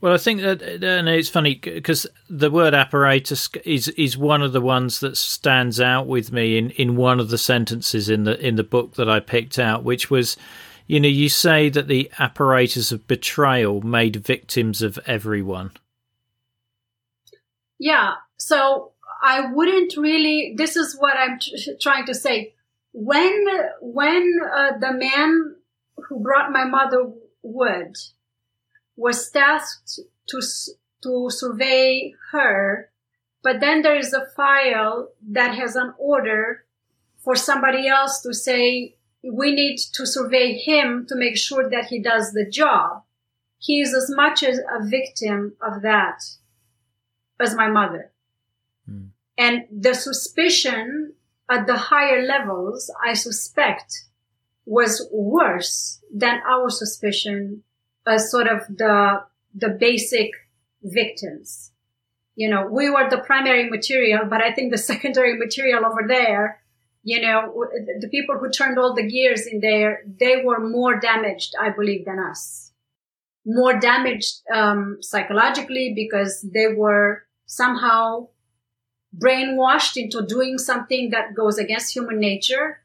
[0.00, 4.52] well, I think that and it's funny because the word apparatus is is one of
[4.52, 8.38] the ones that stands out with me in, in one of the sentences in the
[8.46, 10.38] in the book that I picked out, which was,
[10.86, 15.72] you know, you say that the apparatus of betrayal made victims of everyone.
[17.78, 18.92] Yeah, so
[19.22, 20.54] I wouldn't really.
[20.56, 22.54] This is what I'm t- trying to say.
[22.92, 23.46] When
[23.82, 25.56] when uh, the man
[26.08, 27.96] who brought my mother wood
[29.00, 29.98] was tasked
[30.28, 30.42] to,
[31.02, 32.90] to survey her,
[33.42, 36.64] but then there is a file that has an order
[37.24, 41.98] for somebody else to say, we need to survey him to make sure that he
[41.98, 43.02] does the job.
[43.58, 46.20] He is as much as a victim of that
[47.40, 48.12] as my mother.
[48.90, 49.08] Mm.
[49.38, 51.14] And the suspicion
[51.48, 54.04] at the higher levels, I suspect,
[54.66, 57.62] was worse than our suspicion
[58.06, 59.22] as sort of the,
[59.54, 60.30] the basic
[60.82, 61.72] victims.
[62.34, 66.62] You know, we were the primary material, but I think the secondary material over there,
[67.02, 67.66] you know,
[68.00, 72.04] the people who turned all the gears in there, they were more damaged, I believe,
[72.04, 72.72] than us.
[73.46, 78.28] More damaged, um, psychologically because they were somehow
[79.16, 82.82] brainwashed into doing something that goes against human nature.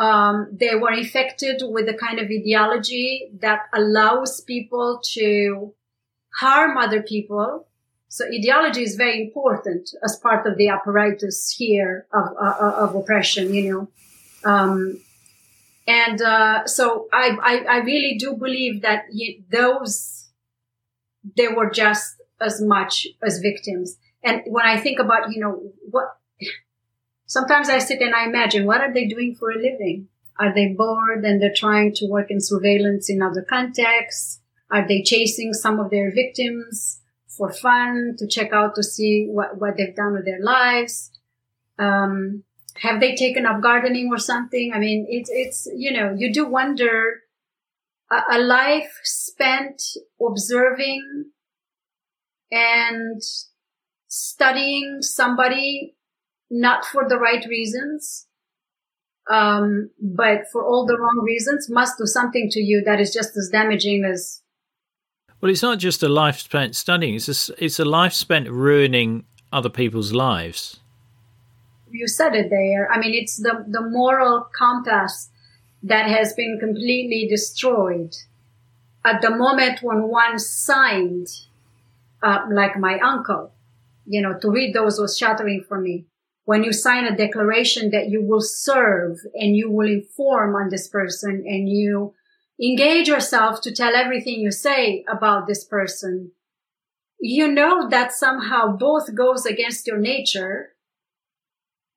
[0.00, 5.74] Um, they were infected with a kind of ideology that allows people to
[6.36, 7.68] harm other people.
[8.08, 12.94] So ideology is very important as part of the apparatus here of, uh, uh of
[12.94, 14.50] oppression, you know.
[14.50, 15.00] Um,
[15.86, 19.04] and uh, so I, I, I, really do believe that
[19.50, 20.30] those,
[21.36, 23.98] they were just as much as victims.
[24.22, 26.16] And when I think about, you know, what,
[27.30, 30.08] sometimes I sit and I imagine, what are they doing for a living?
[30.40, 34.40] Are they bored and they're trying to work in surveillance in other contexts?
[34.68, 39.60] Are they chasing some of their victims for fun to check out to see what,
[39.60, 41.12] what they've done with their lives?
[41.78, 42.42] Um,
[42.82, 44.72] have they taken up gardening or something?
[44.74, 47.20] I mean, it's, it's, you know, you do wonder
[48.10, 49.80] a, a life spent
[50.20, 51.26] observing
[52.50, 53.22] and
[54.08, 55.94] studying somebody
[56.50, 58.26] not for the right reasons,
[59.30, 63.36] um, but for all the wrong reasons must do something to you that is just
[63.36, 64.42] as damaging as.
[65.40, 69.24] Well, it's not just a life spent studying; it's a, it's a life spent ruining
[69.52, 70.80] other people's lives.
[71.90, 72.90] You said it there.
[72.90, 75.30] I mean, it's the the moral compass
[75.82, 78.14] that has been completely destroyed
[79.04, 81.28] at the moment when one signed,
[82.22, 83.52] uh, like my uncle,
[84.06, 86.04] you know, to read those was shattering for me.
[86.50, 90.88] When you sign a declaration that you will serve and you will inform on this
[90.88, 92.12] person and you
[92.60, 96.32] engage yourself to tell everything you say about this person,
[97.20, 100.70] you know that somehow both goes against your nature.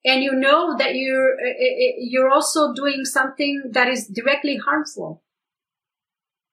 [0.05, 4.57] And you know that you're eh, eh, eh, you're also doing something that is directly
[4.57, 5.23] harmful.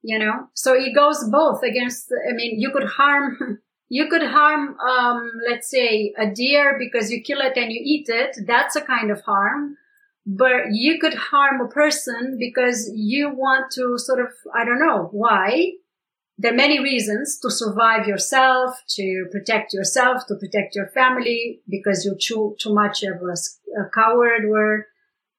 [0.01, 0.48] You know?
[0.55, 3.59] So it goes both against i mean you could harm
[3.91, 8.09] you could harm, um, let's say a deer because you kill it and you eat
[8.09, 8.36] it.
[8.47, 9.76] That's a kind of harm.
[10.24, 15.09] But you could harm a person because you want to sort of, I don't know
[15.11, 15.72] why.
[16.38, 22.05] There are many reasons to survive yourself, to protect yourself, to protect your family because
[22.05, 24.86] you're too, too much of a, a coward or,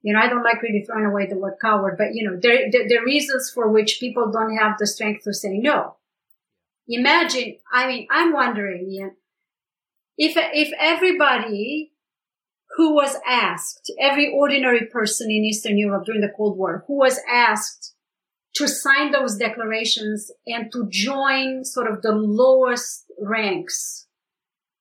[0.02, 2.70] you know, I don't like really throwing away the word coward, but you know, there,
[2.70, 5.96] there, there are reasons for which people don't have the strength to say no
[6.94, 9.12] Imagine, I mean, I'm wondering,
[10.18, 11.94] if, if everybody
[12.76, 17.20] who was asked, every ordinary person in Eastern Europe during the Cold War, who was
[17.32, 17.94] asked
[18.56, 24.08] to sign those declarations and to join sort of the lowest ranks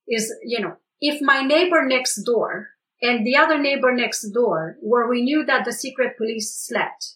[0.09, 5.09] is, you know, if my neighbor next door and the other neighbor next door, where
[5.09, 7.15] we knew that the secret police slept,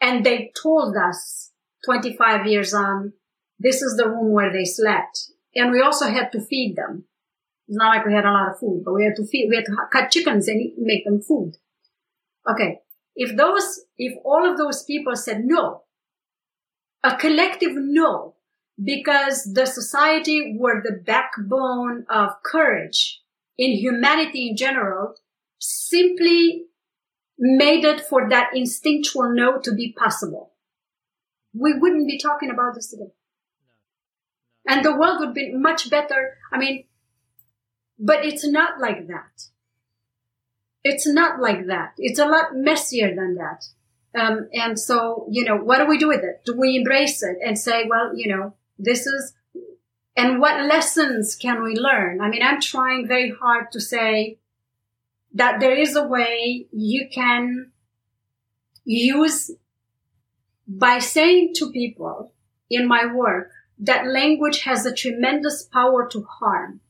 [0.00, 1.50] and they told us
[1.84, 3.14] 25 years on
[3.58, 5.30] this is the room where they slept.
[5.54, 7.04] And we also had to feed them.
[7.66, 9.56] It's not like we had a lot of food, but we had to feed, we
[9.56, 11.56] had to cut chickens and make them food.
[12.48, 12.80] Okay.
[13.14, 15.82] If those, if all of those people said no,
[17.02, 18.36] a collective no,
[18.82, 23.20] because the society were the backbone of courage
[23.58, 25.14] in humanity in general,
[25.58, 26.66] simply
[27.38, 30.52] made it for that instinctual no to be possible.
[31.52, 33.12] We wouldn't be talking about this today
[34.68, 36.36] and the world would be much better.
[36.52, 36.84] I mean,
[37.98, 39.48] but it's not like that.
[40.84, 41.94] It's not like that.
[41.96, 43.64] It's a lot messier than that.
[44.18, 46.42] Um, and so, you know, what do we do with it?
[46.44, 49.34] Do we embrace it and say, well, you know, this is,
[50.16, 52.20] and what lessons can we learn?
[52.20, 54.38] I mean, I'm trying very hard to say
[55.34, 57.72] that there is a way you can
[58.84, 59.50] use
[60.66, 62.32] by saying to people
[62.70, 66.80] in my work, that language has a tremendous power to harm,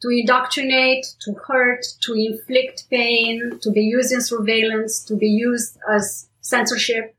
[0.00, 5.78] to indoctrinate, to hurt, to inflict pain, to be used in surveillance, to be used
[5.90, 7.14] as censorship.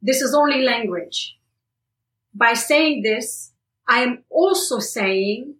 [0.00, 1.38] This is only language.
[2.34, 3.52] By saying this,
[3.86, 5.56] I am also saying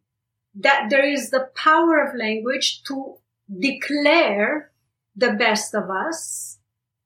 [0.54, 3.16] that there is the power of language to
[3.58, 4.70] declare
[5.14, 6.58] the best of us,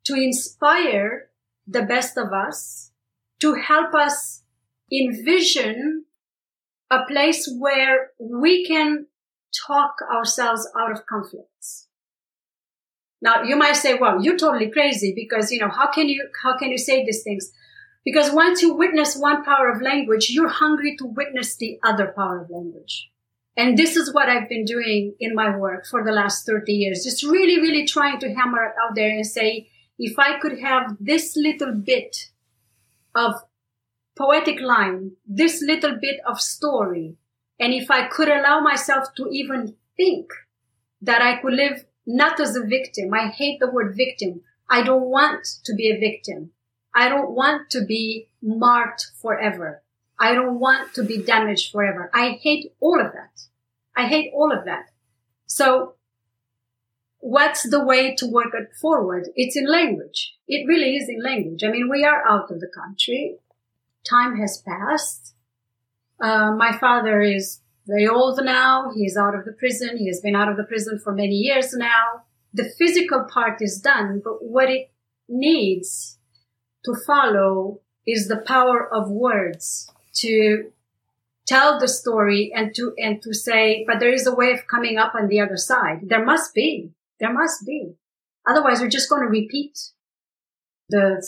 [0.05, 1.31] to inspire
[1.67, 2.93] the best of us,
[3.41, 4.43] to help us
[4.93, 6.05] envision
[6.91, 9.07] a place where we can
[9.67, 11.89] talk ourselves out of conflicts.
[13.21, 16.57] Now you might say, well, you're totally crazy because, you know, how can you, how
[16.57, 17.51] can you say these things?
[18.05, 22.43] Because once you witness one power of language, you're hungry to witness the other power
[22.43, 23.11] of language.
[23.57, 27.03] And this is what I've been doing in my work for the last 30 years.
[27.03, 30.97] Just really, really trying to hammer it out there and say, if I could have
[31.01, 32.17] this little bit
[33.15, 33.35] of
[34.17, 37.17] poetic line, this little bit of story,
[37.59, 40.31] and if I could allow myself to even think
[41.03, 44.43] that I could live not as a victim, I hate the word victim.
[44.69, 46.51] I don't want to be a victim.
[46.95, 49.83] I don't want to be marked forever.
[50.19, 52.11] I don't want to be damaged forever.
[52.15, 53.43] I hate all of that.
[53.95, 54.91] I hate all of that.
[55.47, 55.95] So
[57.19, 59.29] what's the way to work it forward?
[59.35, 60.37] It's in language.
[60.49, 61.65] It really is in language.
[61.65, 63.37] I mean, we are out of the country.
[64.09, 65.35] Time has passed.
[66.21, 68.91] Uh, my father is very old now.
[68.95, 69.97] He's out of the prison.
[69.97, 72.25] He has been out of the prison for many years now.
[72.53, 74.91] The physical part is done, but what it
[75.29, 76.19] needs
[76.85, 80.71] to follow is the power of words to
[81.47, 84.99] tell the story and to, and to say, but there is a way of coming
[84.99, 86.01] up on the other side.
[86.03, 86.91] There must be.
[87.21, 87.95] There must be.
[88.49, 89.79] Otherwise, we're just going to repeat
[90.89, 91.25] the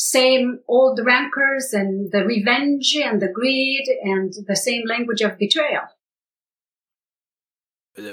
[0.00, 5.82] same old rancors and the revenge and the greed and the same language of betrayal.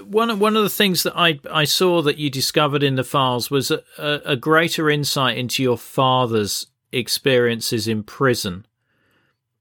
[0.04, 3.50] One one of the things that I I saw that you discovered in the files
[3.50, 8.66] was a, a greater insight into your father's experiences in prison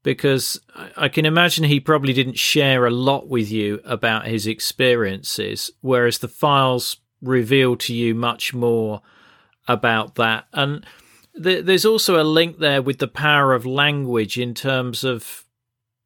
[0.03, 0.59] because
[0.97, 6.17] I can imagine he probably didn't share a lot with you about his experiences, whereas
[6.17, 9.01] the files reveal to you much more
[9.65, 10.45] about that.
[10.51, 10.85] And
[11.41, 15.45] th- there's also a link there with the power of language in terms of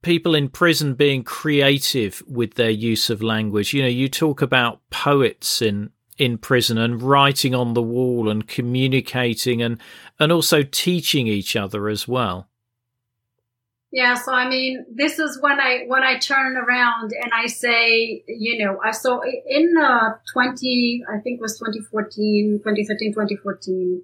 [0.01, 3.73] people in prison being creative with their use of language.
[3.73, 8.47] You know, you talk about poets in in prison and writing on the wall and
[8.47, 9.79] communicating and
[10.19, 12.47] and also teaching each other as well.
[13.91, 18.23] Yeah, so I mean, this is when I when I turn around and I say,
[18.25, 24.01] you know, I saw in uh, 20, I think it was 2014, 2013, 2014.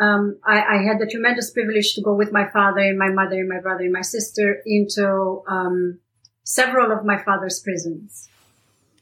[0.00, 3.34] Um, I, I, had the tremendous privilege to go with my father and my mother
[3.34, 5.98] and my brother and my sister into um,
[6.44, 8.28] several of my father's prisons,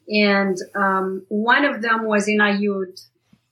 [0.09, 2.99] and um, one of them was in Aiud,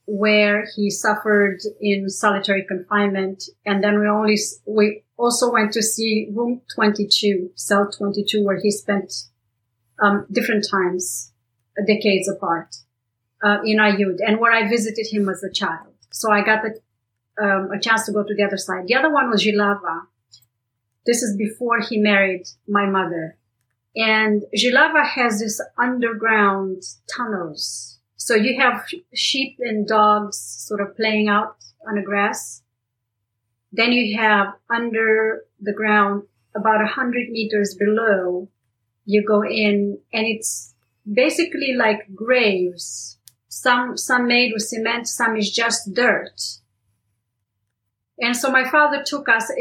[0.07, 3.43] where he suffered in solitary confinement.
[3.65, 8.71] And then we only, we also went to see room 22, cell 22, where he
[8.71, 9.13] spent,
[10.01, 11.31] um, different times,
[11.87, 12.75] decades apart,
[13.43, 15.93] uh, in Aiud, and where I visited him as a child.
[16.11, 16.79] So I got the,
[17.41, 18.87] um, a chance to go to the other side.
[18.87, 20.07] The other one was Jilava.
[21.05, 23.37] This is before he married my mother.
[23.95, 26.83] And Jilava has this underground
[27.15, 31.57] tunnels so you have sheep and dogs sort of playing out
[31.87, 32.63] on the grass.
[33.71, 36.23] Then you have under the ground
[36.55, 38.49] about a hundred meters below,
[39.05, 40.73] you go in and it's
[41.05, 43.19] basically like graves.
[43.47, 46.41] Some, some made with cement, some is just dirt.
[48.17, 49.51] And so my father took us,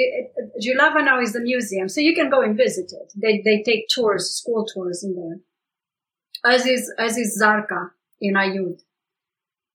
[0.63, 3.13] Jilava now is the museum, so you can go and visit it.
[3.17, 6.53] They, they take tours, school tours in there.
[6.55, 7.91] As is, as is Zarca
[8.21, 8.81] in Aiud.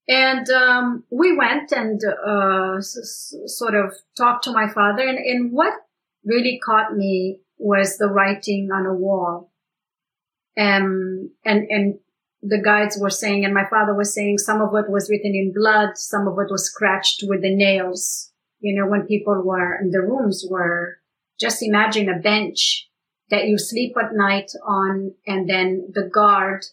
[0.08, 5.04] And um, we went and uh, sort of talked to my father.
[5.06, 5.74] And, and what
[6.24, 9.52] really caught me was the writing on a wall.
[10.58, 12.00] Um, and, and
[12.42, 15.54] the guides were saying, and my father was saying, some of it was written in
[15.54, 18.29] blood, some of it was scratched with the nails.
[18.60, 21.00] You know, when people were in the rooms were
[21.40, 22.90] just imagine a bench
[23.30, 26.66] that you sleep at night on, and then the guard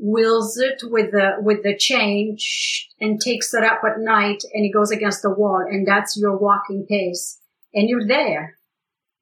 [0.00, 2.36] wheels it with the with the chain
[3.00, 6.36] and takes it up at night and it goes against the wall and that's your
[6.36, 7.40] walking pace.
[7.72, 8.58] And you're there.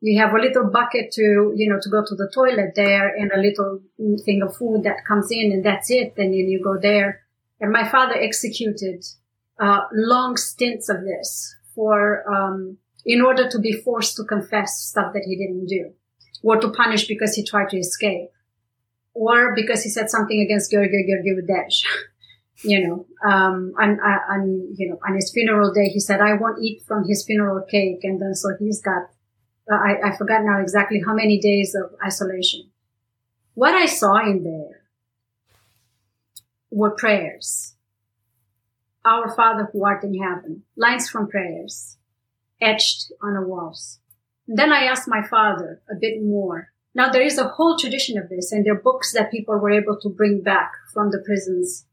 [0.01, 3.31] You have a little bucket to you know to go to the toilet there and
[3.33, 3.81] a little
[4.25, 6.15] thing of food that comes in and that's it.
[6.17, 7.23] And then you go there.
[7.61, 9.05] And my father executed
[9.61, 15.13] uh, long stints of this for um, in order to be forced to confess stuff
[15.13, 15.93] that he didn't do
[16.43, 18.31] or to punish because he tried to escape
[19.15, 21.43] or because he said something against Gheorghe Gheorghiu
[22.65, 26.83] you know, um, on, you know, on his funeral day, he said, I won't eat
[26.87, 28.01] from his funeral cake.
[28.05, 29.11] And then so he's got,
[29.71, 32.71] uh, I, I forgot now exactly how many days of isolation.
[33.55, 34.83] What I saw in there
[36.71, 37.72] were prayers.
[39.05, 41.99] Our Father who art in heaven, lines from prayers
[42.61, 43.99] etched on the walls.
[44.47, 48.19] And then I asked my father a bit more Now there is a whole tradition
[48.19, 51.23] of this, and there are books that people were able to bring back from the
[51.25, 51.87] prisons.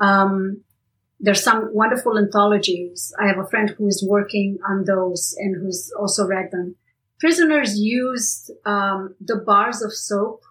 [0.00, 0.62] Um,
[1.20, 3.12] there's some wonderful anthologies.
[3.20, 6.76] I have a friend who is working on those and who's also read them.
[7.18, 10.44] Prisoners used um, the bars of soap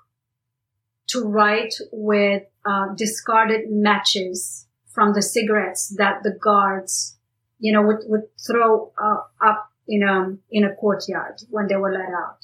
[1.07, 4.66] to write with uh, discarded matches
[4.97, 7.17] from the cigarettes that the guards,
[7.59, 11.91] you know, would, would throw uh, up in a in a courtyard when they were
[11.91, 12.41] let out.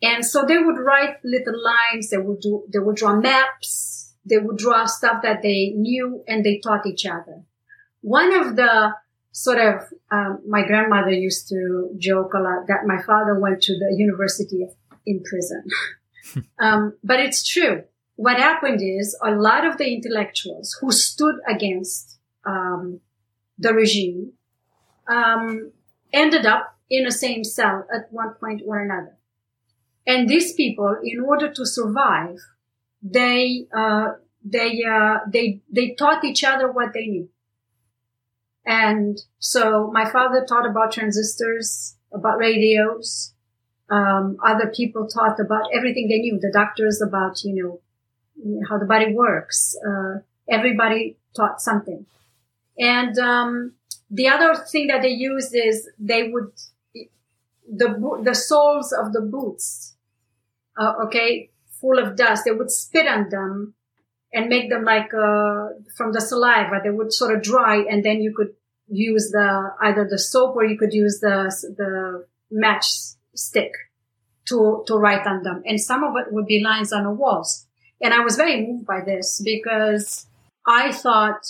[0.00, 2.10] And so they would write little lines.
[2.10, 2.64] They would do.
[2.72, 7.06] They would draw maps they would draw stuff that they knew and they taught each
[7.06, 7.42] other.
[8.00, 8.92] One of the
[9.32, 13.78] sort of, um, my grandmother used to joke a lot that my father went to
[13.78, 14.66] the university
[15.04, 15.64] in prison.
[16.58, 17.84] um, but it's true.
[18.16, 23.00] What happened is a lot of the intellectuals who stood against um,
[23.58, 24.32] the regime
[25.06, 25.72] um,
[26.12, 29.16] ended up in the same cell at one point or another.
[30.06, 32.38] And these people, in order to survive,
[33.02, 34.12] they uh,
[34.44, 37.28] they uh, they they taught each other what they knew.
[38.64, 43.32] And so my father taught about transistors, about radios.
[43.88, 46.38] Um, other people taught about everything they knew.
[46.40, 47.80] The doctors about you know
[48.68, 49.76] how the body works.
[49.86, 52.06] Uh, everybody taught something.
[52.78, 53.72] And um,
[54.10, 56.52] the other thing that they used is they would
[57.68, 59.96] the the soles of the boots,
[60.78, 61.50] uh, okay,
[61.80, 62.44] full of dust.
[62.44, 63.74] They would spit on them
[64.32, 66.80] and make them like uh, from the saliva.
[66.82, 68.54] They would sort of dry, and then you could
[68.88, 72.86] use the either the soap or you could use the the match
[73.34, 73.72] stick
[74.46, 75.62] to to write on them.
[75.66, 77.65] And some of it would be lines on the walls.
[78.00, 80.26] And I was very moved by this because
[80.66, 81.42] I thought,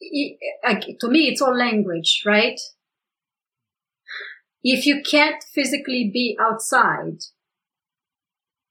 [0.00, 2.60] to me, it's all language, right?
[4.62, 7.20] If you can't physically be outside,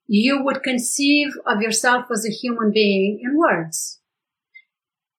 [0.08, 4.02] you would conceive of yourself as a human being in words.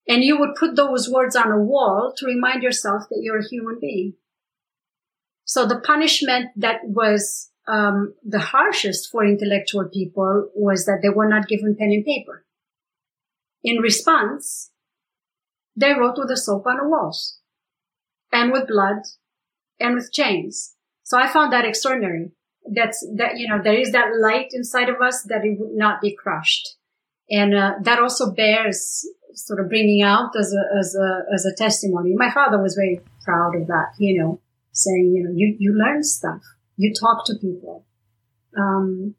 [0.07, 3.49] And you would put those words on a wall to remind yourself that you're a
[3.49, 4.15] human being.
[5.45, 11.29] So the punishment that was um, the harshest for intellectual people was that they were
[11.29, 12.45] not given pen and paper.
[13.65, 14.71] In response,
[15.75, 17.39] they wrote with a soap on the walls
[18.33, 19.03] and with blood
[19.81, 20.75] and with chains.
[21.03, 22.33] So I found that extraordinary
[22.75, 26.01] that's that you know there is that light inside of us that it would not
[26.01, 26.77] be crushed
[27.31, 31.55] and uh, that also bears sort of bringing out as a as a as a
[31.55, 34.41] testimony my father was very proud of that you know
[34.73, 36.43] saying you know you you learn stuff
[36.77, 37.85] you talk to people
[38.57, 39.15] um,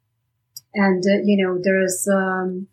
[0.74, 2.68] and uh, you know there's um,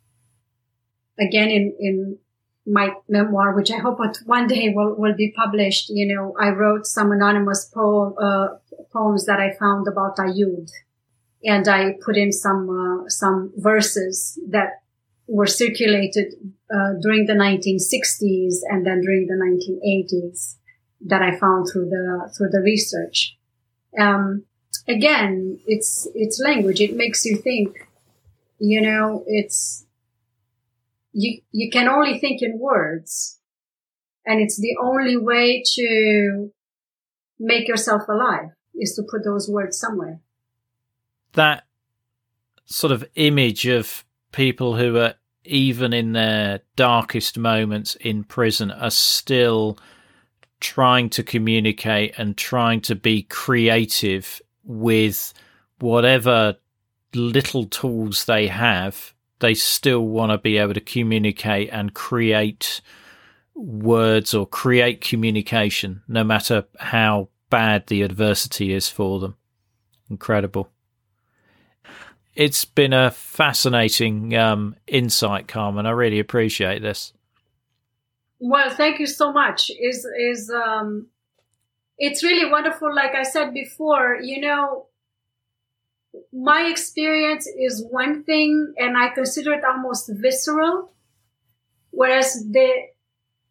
[1.19, 2.19] again in in
[2.66, 5.90] my memoir, which I hope one day will, will be published.
[5.90, 8.48] You know, I wrote some anonymous poem, uh,
[8.93, 10.70] poems that I found about Aiud.
[11.44, 14.82] And I put in some, uh, some verses that
[15.27, 16.35] were circulated,
[16.74, 20.56] uh, during the 1960s and then during the 1980s
[21.06, 23.36] that I found through the, through the research.
[23.98, 24.44] Um,
[24.89, 26.81] again, it's, it's language.
[26.81, 27.89] It makes you think,
[28.59, 29.86] you know, it's,
[31.12, 33.39] you, you can only think in words.
[34.27, 36.51] And it's the only way to
[37.39, 40.20] make yourself alive is to put those words somewhere.
[41.35, 41.65] That
[42.65, 48.90] sort of image of people who are even in their darkest moments in prison are
[48.90, 49.78] still
[50.61, 55.32] trying to communicate and trying to be creative with
[55.78, 56.57] whatever
[57.15, 59.15] little tools they have
[59.45, 62.81] they still want to be able to communicate and create
[63.55, 69.36] words or create communication, no matter how bad the adversity is for them.
[70.09, 70.70] Incredible.
[72.35, 75.85] It's been a fascinating um, insight, Carmen.
[75.85, 77.12] I really appreciate this.
[78.41, 79.70] Well, thank you so much.
[79.70, 81.09] Is is um,
[81.98, 82.94] it's really wonderful.
[82.94, 84.86] Like I said before, you know,
[86.32, 90.92] my experience is one thing and I consider it almost visceral.
[91.90, 92.68] Whereas the,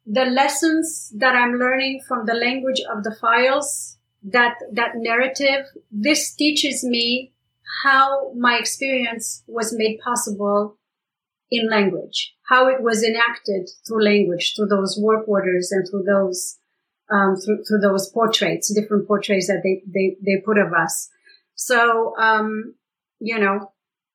[0.05, 6.33] the lessons that I'm learning from the language of the files, that, that narrative, this
[6.33, 7.33] teaches me
[7.83, 10.77] how my experience was made possible
[11.51, 16.57] in language, how it was enacted through language, through those work orders and through those,
[17.11, 21.09] um, through, through those portraits, different portraits that they, they, they put of us.
[21.55, 22.75] So, um,
[23.19, 23.71] you know,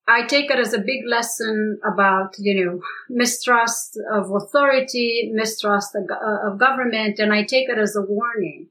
[0.06, 6.04] I take it as a big lesson about, you know, mistrust of authority, mistrust of,
[6.10, 8.68] uh, of government, and I take it as a warning.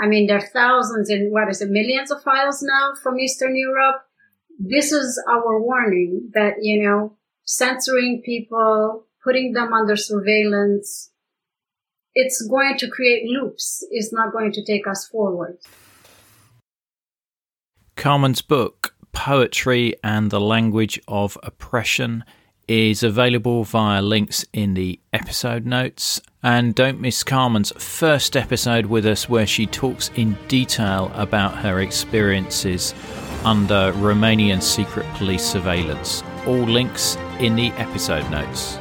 [0.00, 3.56] I mean, there are thousands and what is it, millions of files now from Eastern
[3.56, 4.02] Europe
[4.58, 11.10] this is our warning that, you know, censoring people, putting them under surveillance,
[12.18, 13.86] it's going to create loops.
[13.92, 15.58] It's not going to take us forward.
[17.96, 22.24] Carmen's book, Poetry and the Language of Oppression,
[22.66, 26.20] is available via links in the episode notes.
[26.42, 31.80] And don't miss Carmen's first episode with us, where she talks in detail about her
[31.80, 32.94] experiences
[33.44, 36.24] under Romanian secret police surveillance.
[36.46, 38.78] All links in the episode notes.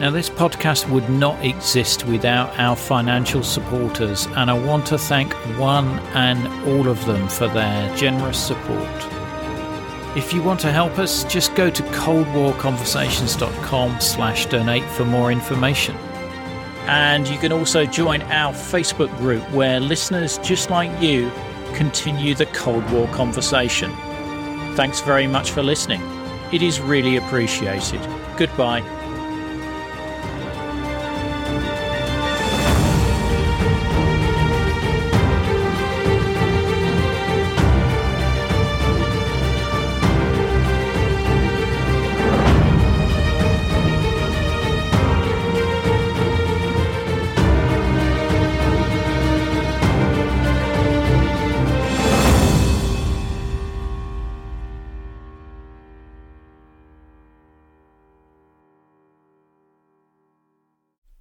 [0.00, 5.32] Now, this podcast would not exist without our financial supporters, and I want to thank
[5.58, 8.86] one and all of them for their generous support.
[10.14, 15.96] If you want to help us, just go to coldwarconversations.com slash donate for more information.
[16.86, 21.32] And you can also join our Facebook group where listeners just like you
[21.74, 23.90] continue the Cold War conversation.
[24.74, 26.02] Thanks very much for listening.
[26.52, 28.00] It is really appreciated.
[28.36, 28.82] Goodbye.